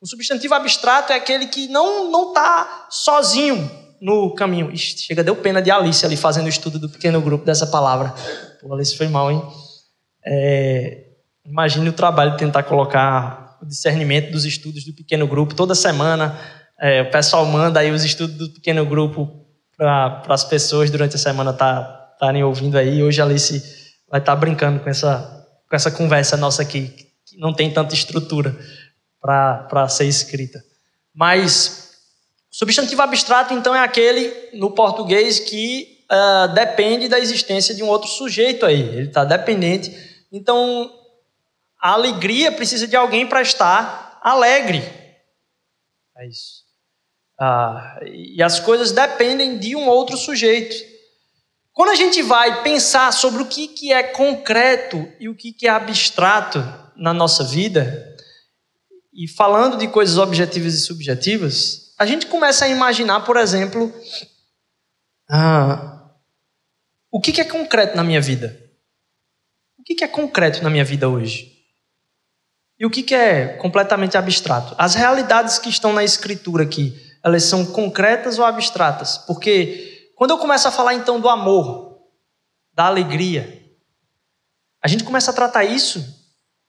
[0.00, 3.70] O substantivo abstrato é aquele que não não está sozinho
[4.00, 4.70] no caminho.
[4.70, 8.14] Ixi, chega, deu pena de Alice ali fazendo o estudo do pequeno grupo dessa palavra.
[8.60, 9.42] Pô, Alice foi mal, hein?
[10.26, 11.06] É,
[11.44, 15.54] imagine o trabalho de tentar colocar o discernimento dos estudos do pequeno grupo.
[15.54, 16.38] Toda semana
[16.80, 19.44] é, o pessoal manda aí os estudos do pequeno grupo
[19.76, 23.02] para as pessoas durante a semana estarem tá, ouvindo aí.
[23.02, 23.62] Hoje a Alice
[24.10, 25.33] vai estar tá brincando com essa
[25.68, 26.88] com essa conversa nossa aqui,
[27.24, 28.56] que não tem tanta estrutura
[29.20, 30.62] para ser escrita.
[31.14, 31.84] Mas
[32.50, 38.08] substantivo abstrato, então, é aquele no português que uh, depende da existência de um outro
[38.08, 38.80] sujeito aí.
[38.80, 40.24] Ele está dependente.
[40.30, 40.92] Então,
[41.80, 44.82] a alegria precisa de alguém para estar alegre.
[46.16, 46.64] É isso.
[47.40, 50.93] Uh, e as coisas dependem de um outro sujeito.
[51.74, 55.66] Quando a gente vai pensar sobre o que, que é concreto e o que, que
[55.66, 56.60] é abstrato
[56.96, 58.14] na nossa vida,
[59.12, 63.92] e falando de coisas objetivas e subjetivas, a gente começa a imaginar, por exemplo,
[65.28, 66.10] ah,
[67.10, 68.56] o que, que é concreto na minha vida?
[69.76, 71.52] O que, que é concreto na minha vida hoje?
[72.78, 74.76] E o que, que é completamente abstrato?
[74.78, 79.18] As realidades que estão na escritura aqui, elas são concretas ou abstratas?
[79.18, 82.00] Porque quando eu começo a falar então do amor,
[82.72, 83.62] da alegria,
[84.82, 86.04] a gente começa a tratar isso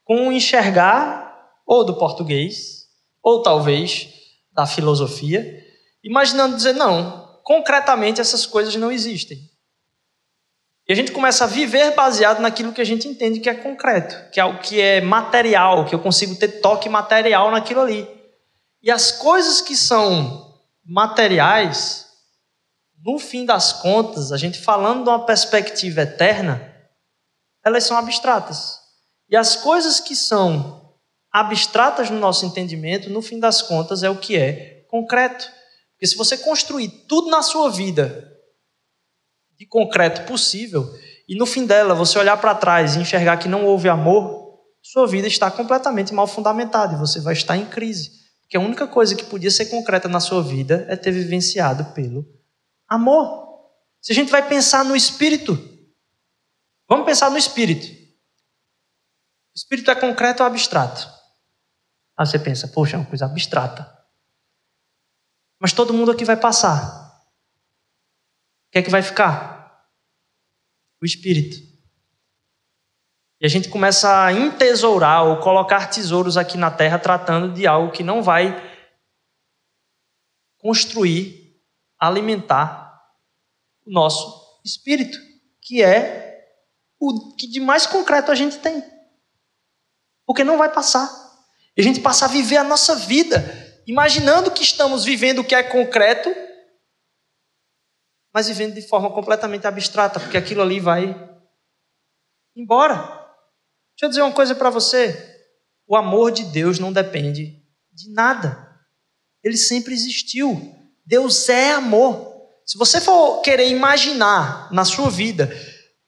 [0.04, 1.26] com enxergar
[1.66, 2.86] ou do português,
[3.22, 4.08] ou talvez
[4.52, 5.64] da filosofia,
[6.02, 9.38] imaginando dizer, não, concretamente essas coisas não existem.
[10.88, 14.30] E a gente começa a viver baseado naquilo que a gente entende que é concreto,
[14.30, 18.08] que é o que é material, que eu consigo ter toque material naquilo ali.
[18.80, 22.05] E as coisas que são materiais,
[23.04, 26.74] no fim das contas, a gente falando de uma perspectiva eterna,
[27.64, 28.78] elas são abstratas.
[29.28, 30.94] E as coisas que são
[31.32, 35.50] abstratas no nosso entendimento, no fim das contas, é o que é concreto.
[35.92, 38.32] Porque se você construir tudo na sua vida
[39.58, 40.86] de concreto possível,
[41.28, 45.06] e no fim dela você olhar para trás e enxergar que não houve amor, sua
[45.06, 48.10] vida está completamente mal fundamentada e você vai estar em crise.
[48.42, 52.24] Porque a única coisa que podia ser concreta na sua vida é ter vivenciado pelo
[52.88, 53.46] Amor.
[54.00, 55.54] Se a gente vai pensar no espírito,
[56.88, 57.86] vamos pensar no espírito.
[57.86, 61.08] O espírito é concreto ou abstrato?
[62.16, 63.92] Aí você pensa, poxa, é uma coisa abstrata.
[65.58, 67.06] Mas todo mundo aqui vai passar.
[68.68, 69.86] O que é que vai ficar?
[71.00, 71.56] O espírito.
[73.40, 77.92] E a gente começa a entesourar ou colocar tesouros aqui na terra tratando de algo
[77.92, 78.54] que não vai
[80.58, 81.45] construir
[81.98, 83.02] alimentar
[83.84, 85.18] o nosso espírito,
[85.62, 86.26] que é
[86.98, 88.82] o que de mais concreto a gente tem.
[90.26, 91.08] Porque não vai passar.
[91.76, 93.44] E a gente passa a viver a nossa vida,
[93.86, 96.34] imaginando que estamos vivendo o que é concreto,
[98.32, 101.14] mas vivendo de forma completamente abstrata, porque aquilo ali vai
[102.54, 102.96] embora.
[102.96, 105.42] Deixa eu dizer uma coisa para você:
[105.86, 108.78] o amor de Deus não depende de nada,
[109.42, 110.75] ele sempre existiu.
[111.06, 112.34] Deus é amor.
[112.66, 115.54] Se você for querer imaginar na sua vida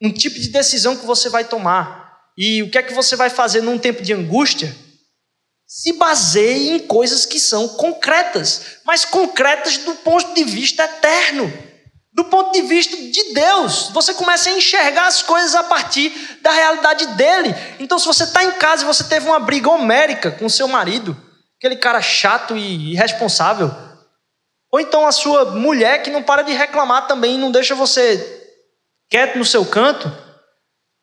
[0.02, 3.30] um tipo de decisão que você vai tomar e o que é que você vai
[3.30, 4.74] fazer num tempo de angústia,
[5.66, 11.52] se baseie em coisas que são concretas, mas concretas do ponto de vista eterno,
[12.12, 13.90] do ponto de vista de Deus.
[13.92, 16.10] Você começa a enxergar as coisas a partir
[16.42, 17.54] da realidade dele.
[17.78, 21.16] Então, se você está em casa e você teve uma briga homérica com seu marido,
[21.58, 23.87] aquele cara chato e irresponsável,
[24.70, 28.36] ou então a sua mulher que não para de reclamar também, não deixa você
[29.10, 30.12] quieto no seu canto,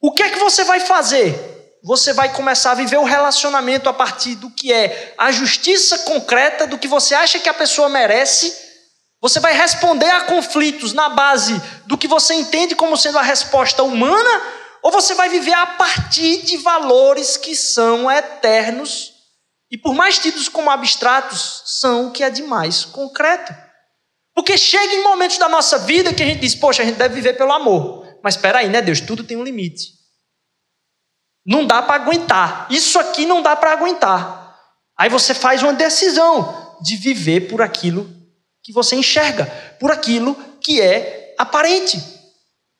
[0.01, 1.55] o que é que você vai fazer?
[1.85, 6.65] você vai começar a viver o relacionamento a partir do que é a justiça concreta,
[6.65, 8.51] do que você acha que a pessoa merece.
[9.21, 13.83] Você vai responder a conflitos na base do que você entende como sendo a resposta
[13.83, 14.41] humana,
[14.81, 19.13] ou você vai viver a partir de valores que são eternos
[19.75, 23.53] e, por mais tidos como abstratos, são o que é de mais concreto.
[24.33, 27.15] Porque chega em momentos da nossa vida que a gente diz, poxa, a gente deve
[27.15, 28.07] viver pelo amor.
[28.23, 29.01] Mas espera aí, né, Deus?
[29.01, 29.91] Tudo tem um limite.
[31.45, 32.67] Não dá para aguentar.
[32.69, 34.57] Isso aqui não dá para aguentar.
[34.97, 38.09] Aí você faz uma decisão de viver por aquilo
[38.63, 39.45] que você enxerga,
[39.77, 42.01] por aquilo que é aparente.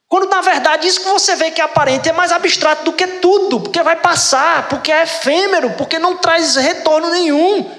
[0.07, 3.07] Quando na verdade isso que você vê que é aparente é mais abstrato do que
[3.07, 7.69] tudo, porque vai passar, porque é efêmero, porque não traz retorno nenhum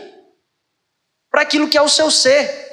[1.31, 2.67] para aquilo que é o seu ser.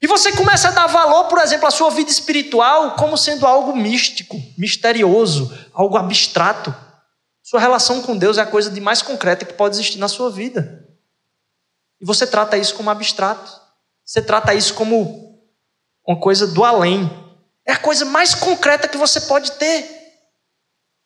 [0.00, 3.74] E você começa a dar valor, por exemplo, à sua vida espiritual como sendo algo
[3.74, 6.74] místico, misterioso, algo abstrato.
[7.42, 10.30] Sua relação com Deus é a coisa de mais concreta que pode existir na sua
[10.30, 10.84] vida.
[12.00, 13.50] E você trata isso como abstrato.
[14.04, 15.40] Você trata isso como
[16.06, 17.25] uma coisa do além.
[17.66, 19.96] É a coisa mais concreta que você pode ter.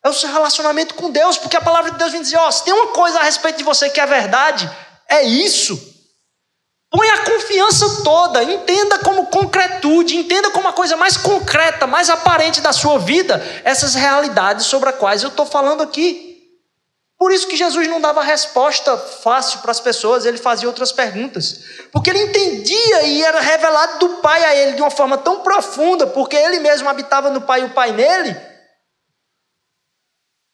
[0.03, 2.63] É o seu relacionamento com Deus, porque a palavra de Deus vem dizer: ó, se
[2.63, 4.69] tem uma coisa a respeito de você que é verdade,
[5.09, 5.89] é isso.
[6.91, 12.59] Põe a confiança toda, entenda como concretude, entenda como a coisa mais concreta, mais aparente
[12.59, 16.30] da sua vida, essas realidades sobre as quais eu estou falando aqui.
[17.21, 21.59] Por isso que Jesus não dava resposta fácil para as pessoas, ele fazia outras perguntas.
[21.91, 26.07] Porque ele entendia e era revelado do Pai a ele de uma forma tão profunda,
[26.07, 28.35] porque ele mesmo habitava no Pai e o Pai nele,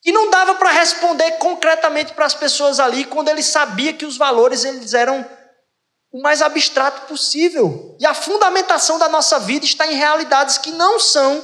[0.02, 4.18] que não dava para responder concretamente para as pessoas ali quando ele sabia que os
[4.18, 5.26] valores eles eram
[6.12, 7.96] o mais abstrato possível.
[7.98, 11.42] E a fundamentação da nossa vida está em realidades que não são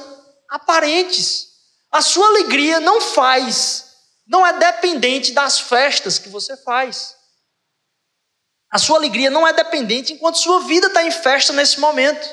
[0.50, 1.46] aparentes.
[1.90, 3.83] A sua alegria não faz
[4.26, 7.16] não é dependente das festas que você faz.
[8.70, 12.28] A sua alegria não é dependente enquanto sua vida está em festa nesse momento.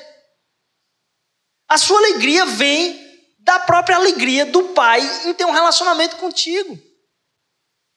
[1.67, 2.99] A sua alegria vem
[3.39, 6.79] da própria alegria do Pai em ter um relacionamento contigo.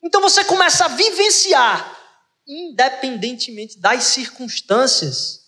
[0.02, 1.98] Então você começa a vivenciar,
[2.46, 5.40] independentemente das circunstâncias,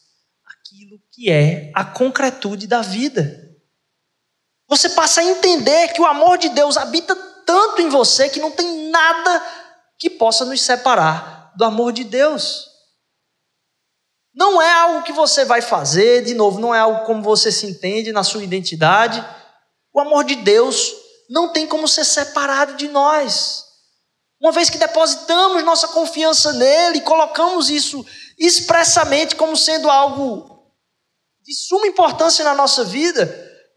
[0.46, 3.42] aquilo que é a concretude da vida.
[4.68, 7.14] Você passa a entender que o amor de Deus habita
[7.46, 9.42] tanto em você que não tem nada
[9.98, 12.66] que possa nos separar do amor de Deus.
[14.34, 17.64] Não é algo que você vai fazer, de novo, não é algo como você se
[17.64, 19.24] entende na sua identidade.
[19.94, 20.92] O amor de Deus
[21.30, 23.64] não tem como ser separado de nós.
[24.38, 28.04] Uma vez que depositamos nossa confiança nele, colocamos isso
[28.38, 30.74] expressamente como sendo algo
[31.42, 33.24] de suma importância na nossa vida,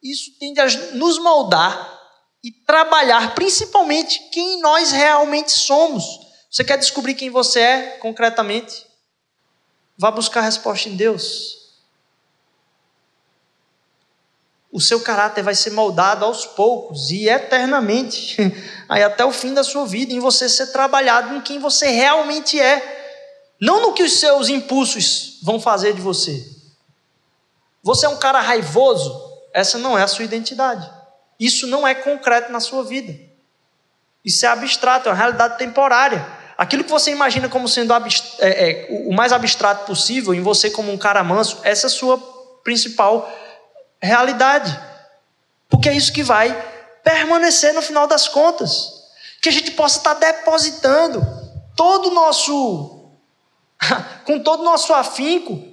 [0.04, 0.66] isso tende a
[0.96, 1.99] nos moldar
[2.44, 6.04] e trabalhar principalmente quem nós realmente somos.
[6.50, 8.86] Você quer descobrir quem você é concretamente?
[9.98, 11.58] Vá buscar a resposta em Deus.
[14.72, 18.38] O seu caráter vai ser moldado aos poucos e eternamente,
[18.88, 22.60] aí até o fim da sua vida, em você ser trabalhado em quem você realmente
[22.60, 22.98] é,
[23.60, 26.48] não no que os seus impulsos vão fazer de você.
[27.84, 29.12] Você é um cara raivoso,
[29.54, 30.99] essa não é a sua identidade.
[31.40, 33.16] Isso não é concreto na sua vida.
[34.24, 36.28] Isso é abstrato, é uma realidade temporária.
[36.58, 38.00] Aquilo que você imagina como sendo é,
[38.40, 42.18] é, o mais abstrato possível, em você como um cara manso, essa é a sua
[42.66, 43.32] principal
[44.02, 44.78] realidade.
[45.70, 46.52] Porque é isso que vai
[47.02, 49.00] permanecer no final das contas.
[49.42, 51.26] Que a gente possa estar depositando
[51.78, 53.10] todo o nosso,
[54.26, 55.64] com todo o nosso afinco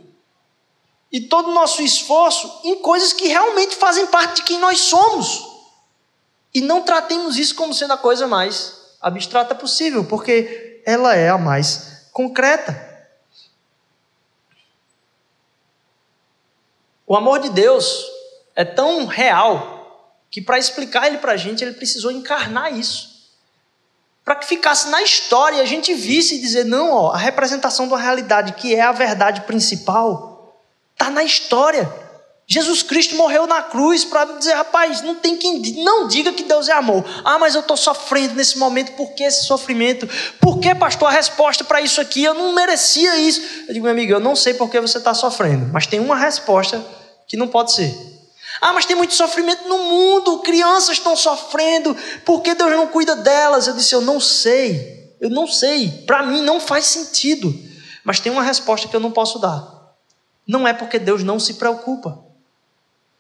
[1.11, 5.56] e todo o nosso esforço em coisas que realmente fazem parte de quem nós somos.
[6.57, 11.37] E não tratemos isso como sendo a coisa mais abstrata possível, porque ela é a
[11.37, 12.75] mais concreta.
[17.07, 18.07] O amor de Deus
[18.55, 23.29] é tão real que para explicar ele para a gente, ele precisou encarnar isso.
[24.25, 27.87] Para que ficasse na história e a gente visse e dizer: não, ó, a representação
[27.87, 30.59] da realidade, que é a verdade principal,
[30.95, 32.06] está na história.
[32.49, 36.69] Jesus Cristo morreu na cruz para dizer, rapaz, não tem quem não diga que Deus
[36.69, 37.05] é amor.
[37.25, 40.09] Ah, mas eu estou sofrendo nesse momento, por que esse sofrimento?
[40.41, 42.23] Por que, pastor, a resposta para isso aqui?
[42.23, 43.43] Eu não merecia isso.
[43.67, 46.15] Eu digo, meu amigo, eu não sei por que você está sofrendo, mas tem uma
[46.15, 46.85] resposta
[47.27, 47.93] que não pode ser.
[48.61, 53.17] Ah, mas tem muito sofrimento no mundo, crianças estão sofrendo, por que Deus não cuida
[53.17, 53.67] delas?
[53.67, 57.53] Eu disse, eu não sei, eu não sei, para mim não faz sentido,
[58.05, 59.77] mas tem uma resposta que eu não posso dar.
[60.47, 62.26] Não é porque Deus não se preocupa.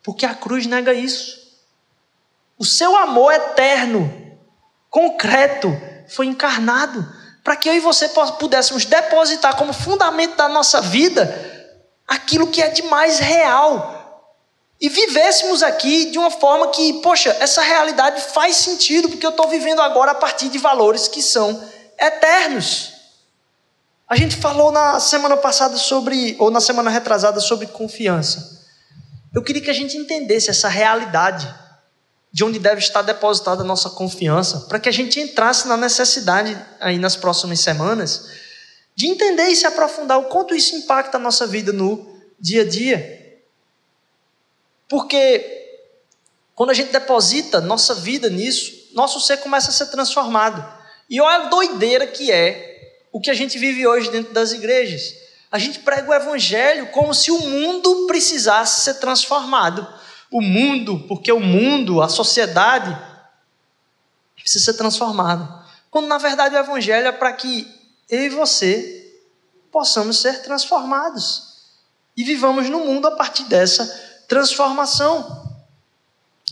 [0.06, 1.36] Porque a cruz nega isso.
[2.56, 4.38] O seu amor eterno,
[4.88, 5.68] concreto,
[6.06, 7.04] foi encarnado
[7.42, 11.24] para que eu e você pudéssemos depositar como fundamento da nossa vida
[12.06, 14.32] aquilo que é de mais real.
[14.80, 19.48] E vivêssemos aqui de uma forma que, poxa, essa realidade faz sentido, porque eu estou
[19.48, 22.92] vivendo agora a partir de valores que são eternos.
[24.08, 28.55] A gente falou na semana passada sobre, ou na semana retrasada, sobre confiança.
[29.36, 31.46] Eu queria que a gente entendesse essa realidade
[32.32, 36.56] de onde deve estar depositada a nossa confiança, para que a gente entrasse na necessidade
[36.80, 38.30] aí nas próximas semanas
[38.94, 42.64] de entender e se aprofundar o quanto isso impacta a nossa vida no dia a
[42.66, 43.38] dia.
[44.88, 45.44] Porque
[46.54, 50.66] quando a gente deposita nossa vida nisso, nosso ser começa a ser transformado.
[51.10, 55.25] E olha a doideira que é o que a gente vive hoje dentro das igrejas.
[55.50, 59.86] A gente prega o evangelho como se o mundo precisasse ser transformado.
[60.30, 62.96] O mundo, porque o mundo, a sociedade,
[64.34, 65.64] precisa ser transformado.
[65.90, 67.66] Quando na verdade o evangelho é para que
[68.08, 69.20] eu e você
[69.72, 71.56] possamos ser transformados
[72.16, 73.86] e vivamos no mundo a partir dessa
[74.28, 75.44] transformação.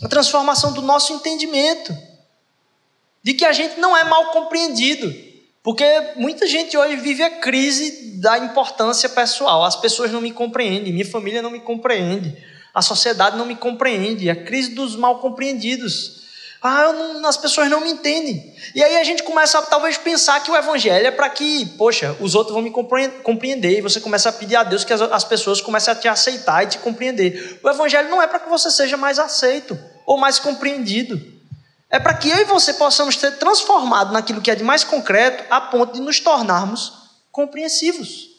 [0.03, 1.95] A transformação do nosso entendimento,
[3.23, 5.11] de que a gente não é mal compreendido,
[5.65, 5.83] porque
[6.15, 9.65] muita gente hoje vive a crise da importância pessoal.
[9.65, 12.37] As pessoas não me compreendem, minha família não me compreende,
[12.71, 16.23] a sociedade não me compreende, a crise dos mal compreendidos.
[16.61, 18.55] Ah, não, as pessoas não me entendem.
[18.75, 22.15] E aí a gente começa a talvez pensar que o evangelho é para que, poxa,
[22.19, 23.79] os outros vão me compreender.
[23.79, 26.63] E você começa a pedir a Deus que as, as pessoas comecem a te aceitar
[26.63, 27.59] e te compreender.
[27.63, 31.34] O evangelho não é para que você seja mais aceito ou mais compreendido.
[31.89, 35.45] É para que eu e você possamos ser transformados naquilo que é de mais concreto,
[35.49, 36.93] a ponto de nos tornarmos
[37.31, 38.31] compreensivos.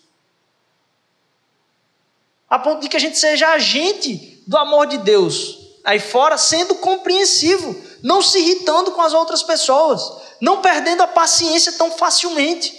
[2.48, 6.74] A ponto de que a gente seja agente do amor de Deus aí fora, sendo
[6.74, 10.02] compreensivo, não se irritando com as outras pessoas,
[10.40, 12.74] não perdendo a paciência tão facilmente.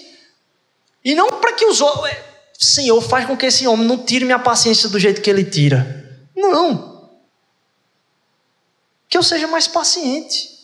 [1.03, 2.11] E não para que os outros.
[2.59, 6.27] Senhor, faz com que esse homem não tire minha paciência do jeito que ele tira.
[6.35, 7.09] Não.
[9.07, 10.56] Que eu seja mais paciente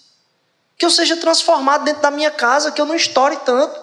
[0.84, 3.80] que eu seja transformado dentro da minha casa, que eu não estoure tanto,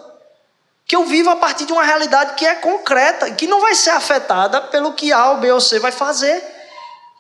[0.86, 3.88] que eu viva a partir de uma realidade que é concreta, que não vai ser
[3.88, 6.44] afetada pelo que A ou B ou C vai fazer.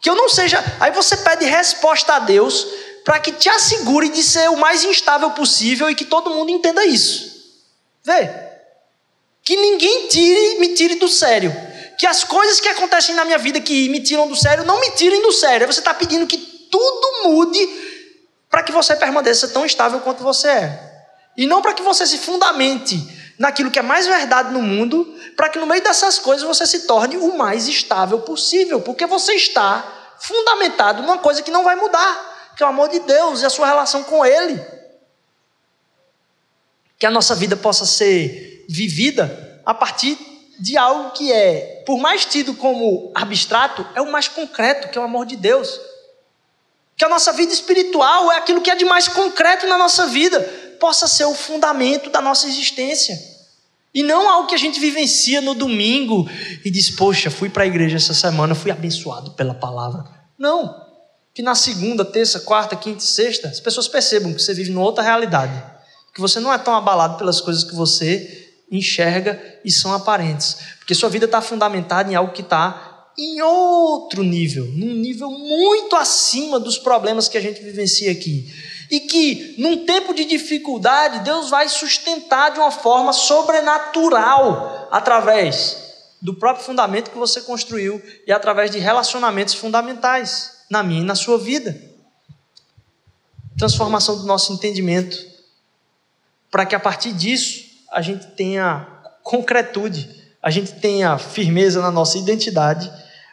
[0.02, 0.62] Que eu não seja.
[0.78, 2.66] Aí você pede resposta a Deus
[3.06, 6.84] para que te assegure de ser o mais instável possível e que todo mundo entenda
[6.84, 7.54] isso.
[8.04, 8.28] Vê.
[9.42, 11.56] Que ninguém tire, me tire do sério.
[11.98, 14.90] Que as coisas que acontecem na minha vida que me tiram do sério não me
[14.90, 15.66] tirem do sério.
[15.66, 17.89] Aí você está pedindo que tudo mude
[18.50, 20.90] para que você permaneça tão estável quanto você é.
[21.36, 25.48] E não para que você se fundamente naquilo que é mais verdade no mundo, para
[25.48, 30.16] que no meio dessas coisas você se torne o mais estável possível, porque você está
[30.18, 33.50] fundamentado numa coisa que não vai mudar, que é o amor de Deus e a
[33.50, 34.60] sua relação com Ele.
[36.98, 40.18] Que a nossa vida possa ser vivida a partir
[40.58, 45.00] de algo que é, por mais tido como abstrato, é o mais concreto, que é
[45.00, 45.80] o amor de Deus.
[47.00, 50.38] Que a nossa vida espiritual é aquilo que é de mais concreto na nossa vida,
[50.78, 53.18] possa ser o fundamento da nossa existência.
[53.94, 56.28] E não algo que a gente vivencia no domingo
[56.62, 60.04] e diz, poxa, fui para a igreja essa semana, fui abençoado pela palavra.
[60.38, 60.76] Não.
[61.32, 64.84] Que na segunda, terça, quarta, quinta e sexta, as pessoas percebam que você vive numa
[64.84, 65.54] outra realidade.
[66.14, 70.58] Que você não é tão abalado pelas coisas que você enxerga e são aparentes.
[70.78, 72.89] Porque sua vida está fundamentada em algo que está
[73.20, 78.50] em outro nível, num nível muito acima dos problemas que a gente vivencia aqui.
[78.90, 85.76] E que, num tempo de dificuldade, Deus vai sustentar de uma forma sobrenatural, através
[86.20, 91.14] do próprio fundamento que você construiu e através de relacionamentos fundamentais na minha e na
[91.14, 91.80] sua vida.
[93.58, 95.26] Transformação do nosso entendimento,
[96.50, 98.86] para que a partir disso a gente tenha
[99.22, 100.08] concretude,
[100.42, 102.90] a gente tenha firmeza na nossa identidade,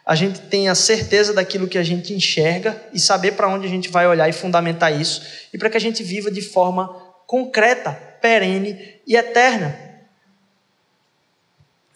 [0.08, 3.89] a gente tenha certeza daquilo que a gente enxerga e saber para onde a gente
[3.89, 5.22] vai olhar e fundamentar isso,
[5.53, 6.88] e para que a gente viva de forma
[7.28, 7.91] concreta,
[8.22, 9.78] perene e eterna.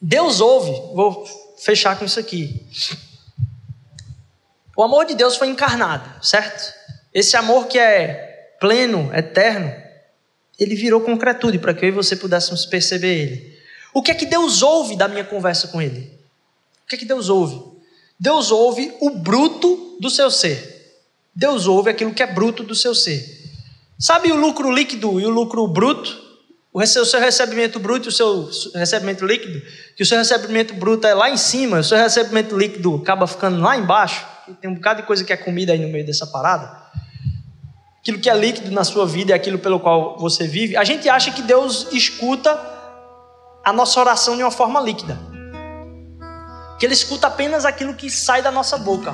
[0.02, 1.26] Deus ouve, vou
[1.58, 2.68] fechar com isso aqui.
[4.76, 6.74] O amor de Deus foi encarnado, certo?
[7.14, 9.74] Esse amor que é pleno, eterno,
[10.60, 13.58] ele virou concretude para que eu e você pudéssemos perceber ele.
[13.94, 16.20] O que é que Deus ouve da minha conversa com ele?
[16.84, 17.71] O que é que Deus ouve?
[18.22, 21.02] Deus ouve o bruto do seu ser.
[21.36, 23.26] Deus ouve aquilo que é bruto do seu ser.
[23.98, 26.22] Sabe o lucro líquido e o lucro bruto?
[26.72, 29.60] O seu recebimento bruto e o seu recebimento líquido?
[29.98, 33.60] Que o seu recebimento bruto é lá em cima, o seu recebimento líquido acaba ficando
[33.60, 34.24] lá embaixo.
[34.62, 36.80] Tem um bocado de coisa que é comida aí no meio dessa parada.
[38.02, 40.78] Aquilo que é líquido na sua vida é aquilo pelo qual você vive.
[40.78, 42.52] A gente acha que Deus escuta
[43.66, 45.31] a nossa oração de uma forma líquida.
[46.82, 49.14] Que Ele escuta apenas aquilo que sai da nossa boca.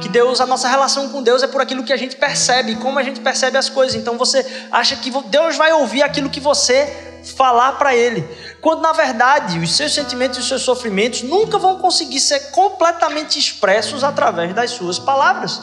[0.00, 2.96] Que Deus, a nossa relação com Deus é por aquilo que a gente percebe, como
[2.96, 3.96] a gente percebe as coisas.
[3.96, 8.22] Então você acha que Deus vai ouvir aquilo que você falar para Ele.
[8.60, 13.36] Quando na verdade os seus sentimentos e os seus sofrimentos nunca vão conseguir ser completamente
[13.36, 15.60] expressos através das suas palavras.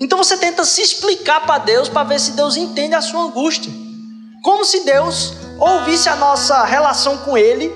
[0.00, 3.70] Então você tenta se explicar para Deus para ver se Deus entende a sua angústia.
[4.42, 7.70] Como se Deus ouvisse a nossa relação com Ele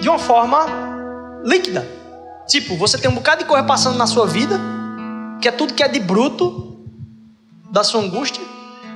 [0.00, 0.83] de uma forma
[1.44, 1.86] líquida.
[2.48, 4.58] Tipo, você tem um bocado de coisa passando na sua vida,
[5.40, 6.78] que é tudo que é de bruto
[7.70, 8.42] da sua angústia,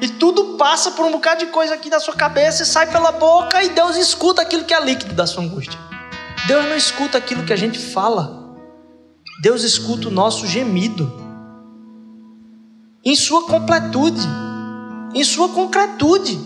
[0.00, 3.10] e tudo passa por um bocado de coisa aqui da sua cabeça e sai pela
[3.10, 5.78] boca e Deus escuta aquilo que é líquido da sua angústia.
[6.46, 8.56] Deus não escuta aquilo que a gente fala.
[9.42, 11.12] Deus escuta o nosso gemido.
[13.04, 14.24] Em sua completude,
[15.14, 16.38] em sua concretude.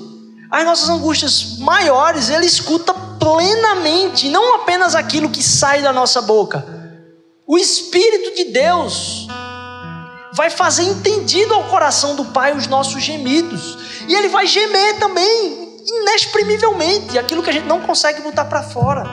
[0.50, 6.66] As nossas angústias maiores, ele escuta plenamente, não apenas aquilo que sai da nossa boca.
[7.46, 9.28] O Espírito de Deus
[10.32, 13.78] vai fazer entendido ao coração do Pai os nossos gemidos.
[14.08, 19.04] E ele vai gemer também, inexprimivelmente, aquilo que a gente não consegue botar para fora.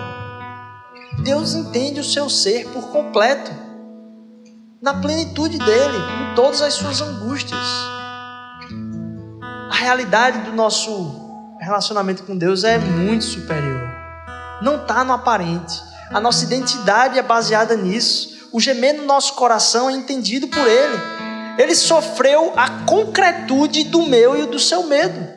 [1.20, 3.52] Deus entende o seu ser por completo,
[4.82, 7.60] na plenitude dele, em todas as suas angústias.
[9.70, 11.28] A realidade do nosso
[11.60, 13.99] relacionamento com Deus é muito superior.
[14.62, 15.82] Não está no aparente.
[16.12, 20.98] A nossa identidade é baseada nisso o gemer no nosso coração é entendido por Ele.
[21.58, 25.28] Ele sofreu a concretude do meu e do seu medo.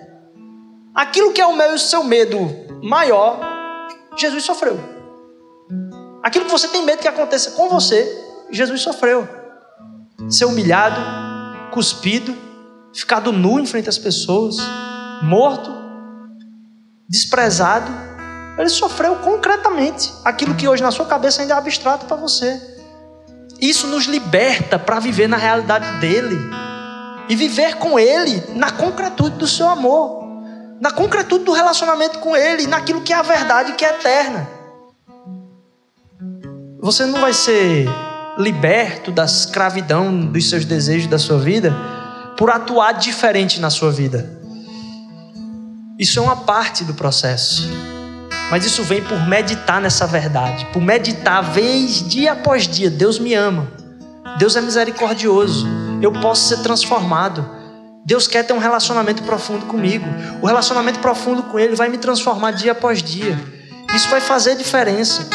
[0.94, 2.38] Aquilo que é o meu e o seu medo
[2.82, 3.40] maior,
[4.16, 4.78] Jesus sofreu.
[6.22, 8.06] Aquilo que você tem medo que aconteça com você,
[8.50, 9.28] Jesus sofreu.
[10.30, 11.00] Ser humilhado,
[11.72, 12.36] cuspido,
[12.94, 14.56] ficado nu em frente às pessoas,
[15.22, 15.70] morto,
[17.08, 17.90] desprezado.
[18.58, 22.60] Ele sofreu concretamente aquilo que hoje na sua cabeça ainda é abstrato para você.
[23.60, 26.36] Isso nos liberta para viver na realidade dele
[27.28, 30.24] e viver com ele na concretude do seu amor,
[30.80, 34.48] na concretude do relacionamento com ele, naquilo que é a verdade que é eterna.
[36.80, 37.88] Você não vai ser
[38.36, 41.72] liberto da escravidão dos seus desejos da sua vida
[42.36, 44.40] por atuar diferente na sua vida.
[45.98, 47.70] Isso é uma parte do processo.
[48.52, 52.90] Mas isso vem por meditar nessa verdade, por meditar vez dia após dia.
[52.90, 53.66] Deus me ama.
[54.38, 55.66] Deus é misericordioso.
[56.02, 57.48] Eu posso ser transformado.
[58.04, 60.04] Deus quer ter um relacionamento profundo comigo.
[60.42, 63.40] O relacionamento profundo com Ele vai me transformar dia após dia.
[63.94, 65.26] Isso vai fazer diferença.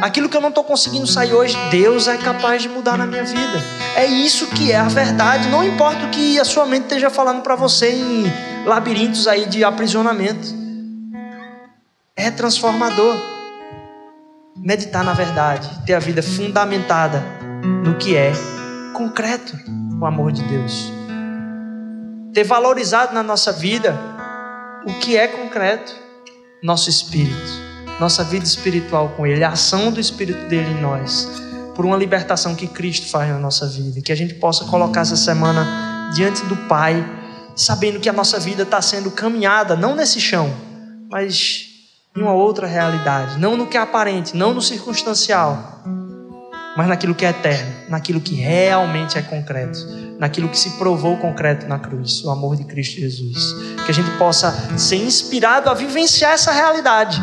[0.00, 3.22] Aquilo que eu não estou conseguindo sair hoje, Deus é capaz de mudar na minha
[3.22, 3.62] vida.
[3.94, 5.46] É isso que é a verdade.
[5.50, 8.32] Não importa o que a sua mente esteja falando para você em
[8.64, 10.59] labirintos aí de aprisionamento
[12.20, 13.16] é transformador.
[14.56, 17.22] Meditar na verdade, ter a vida fundamentada
[17.82, 18.32] no que é
[18.92, 19.56] concreto
[19.98, 20.92] o amor de Deus.
[22.34, 23.98] Ter valorizado na nossa vida
[24.86, 25.94] o que é concreto,
[26.62, 27.50] nosso espírito,
[27.98, 31.28] nossa vida espiritual com Ele, a ação do Espírito dele em nós,
[31.74, 34.00] por uma libertação que Cristo faz na nossa vida.
[34.00, 37.04] Que a gente possa colocar essa semana diante do Pai,
[37.56, 40.50] sabendo que a nossa vida está sendo caminhada, não nesse chão,
[41.10, 41.69] mas
[42.16, 45.80] em uma outra realidade, não no que é aparente, não no circunstancial,
[46.76, 49.78] mas naquilo que é eterno, naquilo que realmente é concreto,
[50.18, 53.54] naquilo que se provou concreto na cruz, o amor de Cristo Jesus.
[53.84, 57.20] Que a gente possa ser inspirado a vivenciar essa realidade.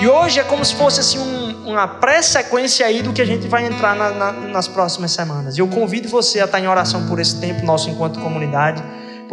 [0.00, 3.46] E hoje é como se fosse assim um, uma pré-sequência aí do que a gente
[3.46, 5.58] vai entrar na, na, nas próximas semanas.
[5.58, 8.82] Eu convido você a estar em oração por esse tempo nosso enquanto comunidade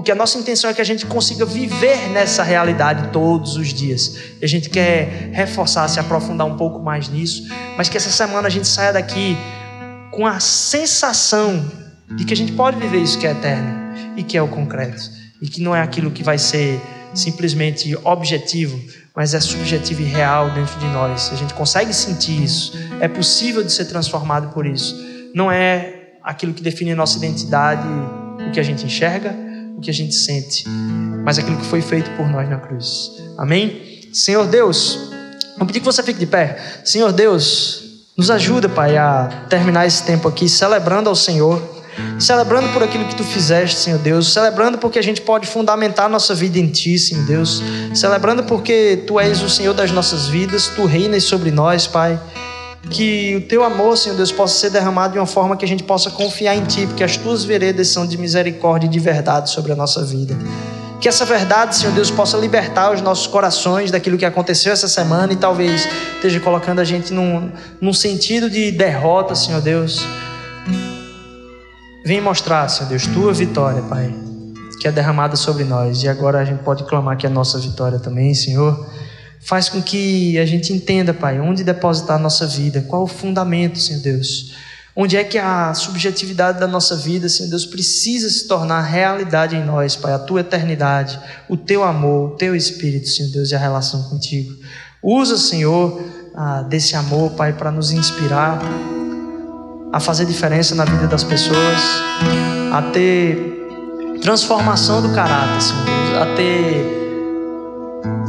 [0.02, 4.18] porque a nossa intenção é que a gente consiga viver nessa realidade todos os dias.
[4.41, 7.47] E a gente quer reforçar, se aprofundar um pouco mais nisso,
[7.78, 9.38] mas que essa semana a gente saia daqui
[10.10, 11.72] com a sensação
[12.18, 15.04] de que a gente pode viver isso que é eterno e que é o concreto,
[15.39, 16.82] e que não é aquilo que vai ser
[17.14, 18.82] simplesmente objetivo,
[19.16, 21.30] mas é subjetivo e real dentro de nós.
[21.32, 24.99] A gente consegue sentir isso, é possível de ser transformado por isso.
[25.36, 27.88] Não é aquilo que define a nossa identidade,
[28.47, 30.66] o que a gente enxerga, o que a gente sente,
[31.24, 33.12] mas aquilo que foi feito por nós na cruz.
[33.38, 34.02] Amém?
[34.14, 35.12] Senhor Deus,
[35.58, 36.58] vou pedir que você fique de pé.
[36.84, 41.82] Senhor Deus, nos ajuda, Pai, a terminar esse tempo aqui celebrando ao Senhor
[42.20, 46.34] celebrando por aquilo que tu fizeste, Senhor Deus, celebrando porque a gente pode fundamentar nossa
[46.34, 47.62] vida em ti, Senhor Deus,
[47.94, 52.20] celebrando porque tu és o Senhor das nossas vidas, tu reinas sobre nós, Pai.
[52.90, 55.84] Que o teu amor, Senhor Deus, possa ser derramado de uma forma que a gente
[55.84, 59.72] possa confiar em ti, porque as tuas veredas são de misericórdia e de verdade sobre
[59.72, 60.36] a nossa vida.
[61.00, 65.34] Que essa verdade, Senhor Deus, possa libertar os nossos corações daquilo que aconteceu essa semana
[65.34, 70.06] e talvez esteja colocando a gente num, num sentido de derrota, Senhor Deus
[72.04, 74.12] Vem mostrar, Senhor Deus, tua vitória, Pai,
[74.80, 76.02] que é derramada sobre nós.
[76.02, 78.88] E agora a gente pode clamar que é a nossa vitória também, Senhor.
[79.44, 83.80] Faz com que a gente entenda, Pai, onde depositar a nossa vida, qual o fundamento,
[83.80, 84.54] Senhor Deus.
[84.96, 89.64] Onde é que a subjetividade da nossa vida, Senhor Deus, precisa se tornar realidade em
[89.64, 91.20] nós, Pai, a tua eternidade,
[91.50, 94.54] o teu amor, o teu espírito, Senhor Deus, e a relação contigo.
[95.02, 96.02] Usa, Senhor,
[96.70, 98.62] desse amor, Pai, para nos inspirar,
[99.92, 101.82] a fazer diferença na vida das pessoas,
[102.72, 107.01] a ter transformação do caráter, Senhor Deus, a ter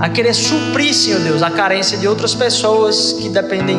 [0.01, 3.79] a querer suprir, Senhor Deus, a carência de outras pessoas que dependem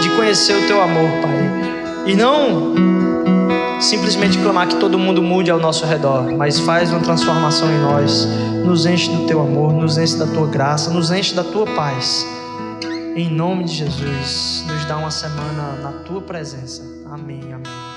[0.00, 2.06] de conhecer o teu amor, Pai.
[2.06, 2.74] E não
[3.80, 8.26] simplesmente clamar que todo mundo mude ao nosso redor, mas faz uma transformação em nós,
[8.64, 12.26] nos enche do teu amor, nos enche da tua graça, nos enche da tua paz.
[13.14, 16.82] Em nome de Jesus, nos dá uma semana na tua presença.
[17.10, 17.87] Amém, amém.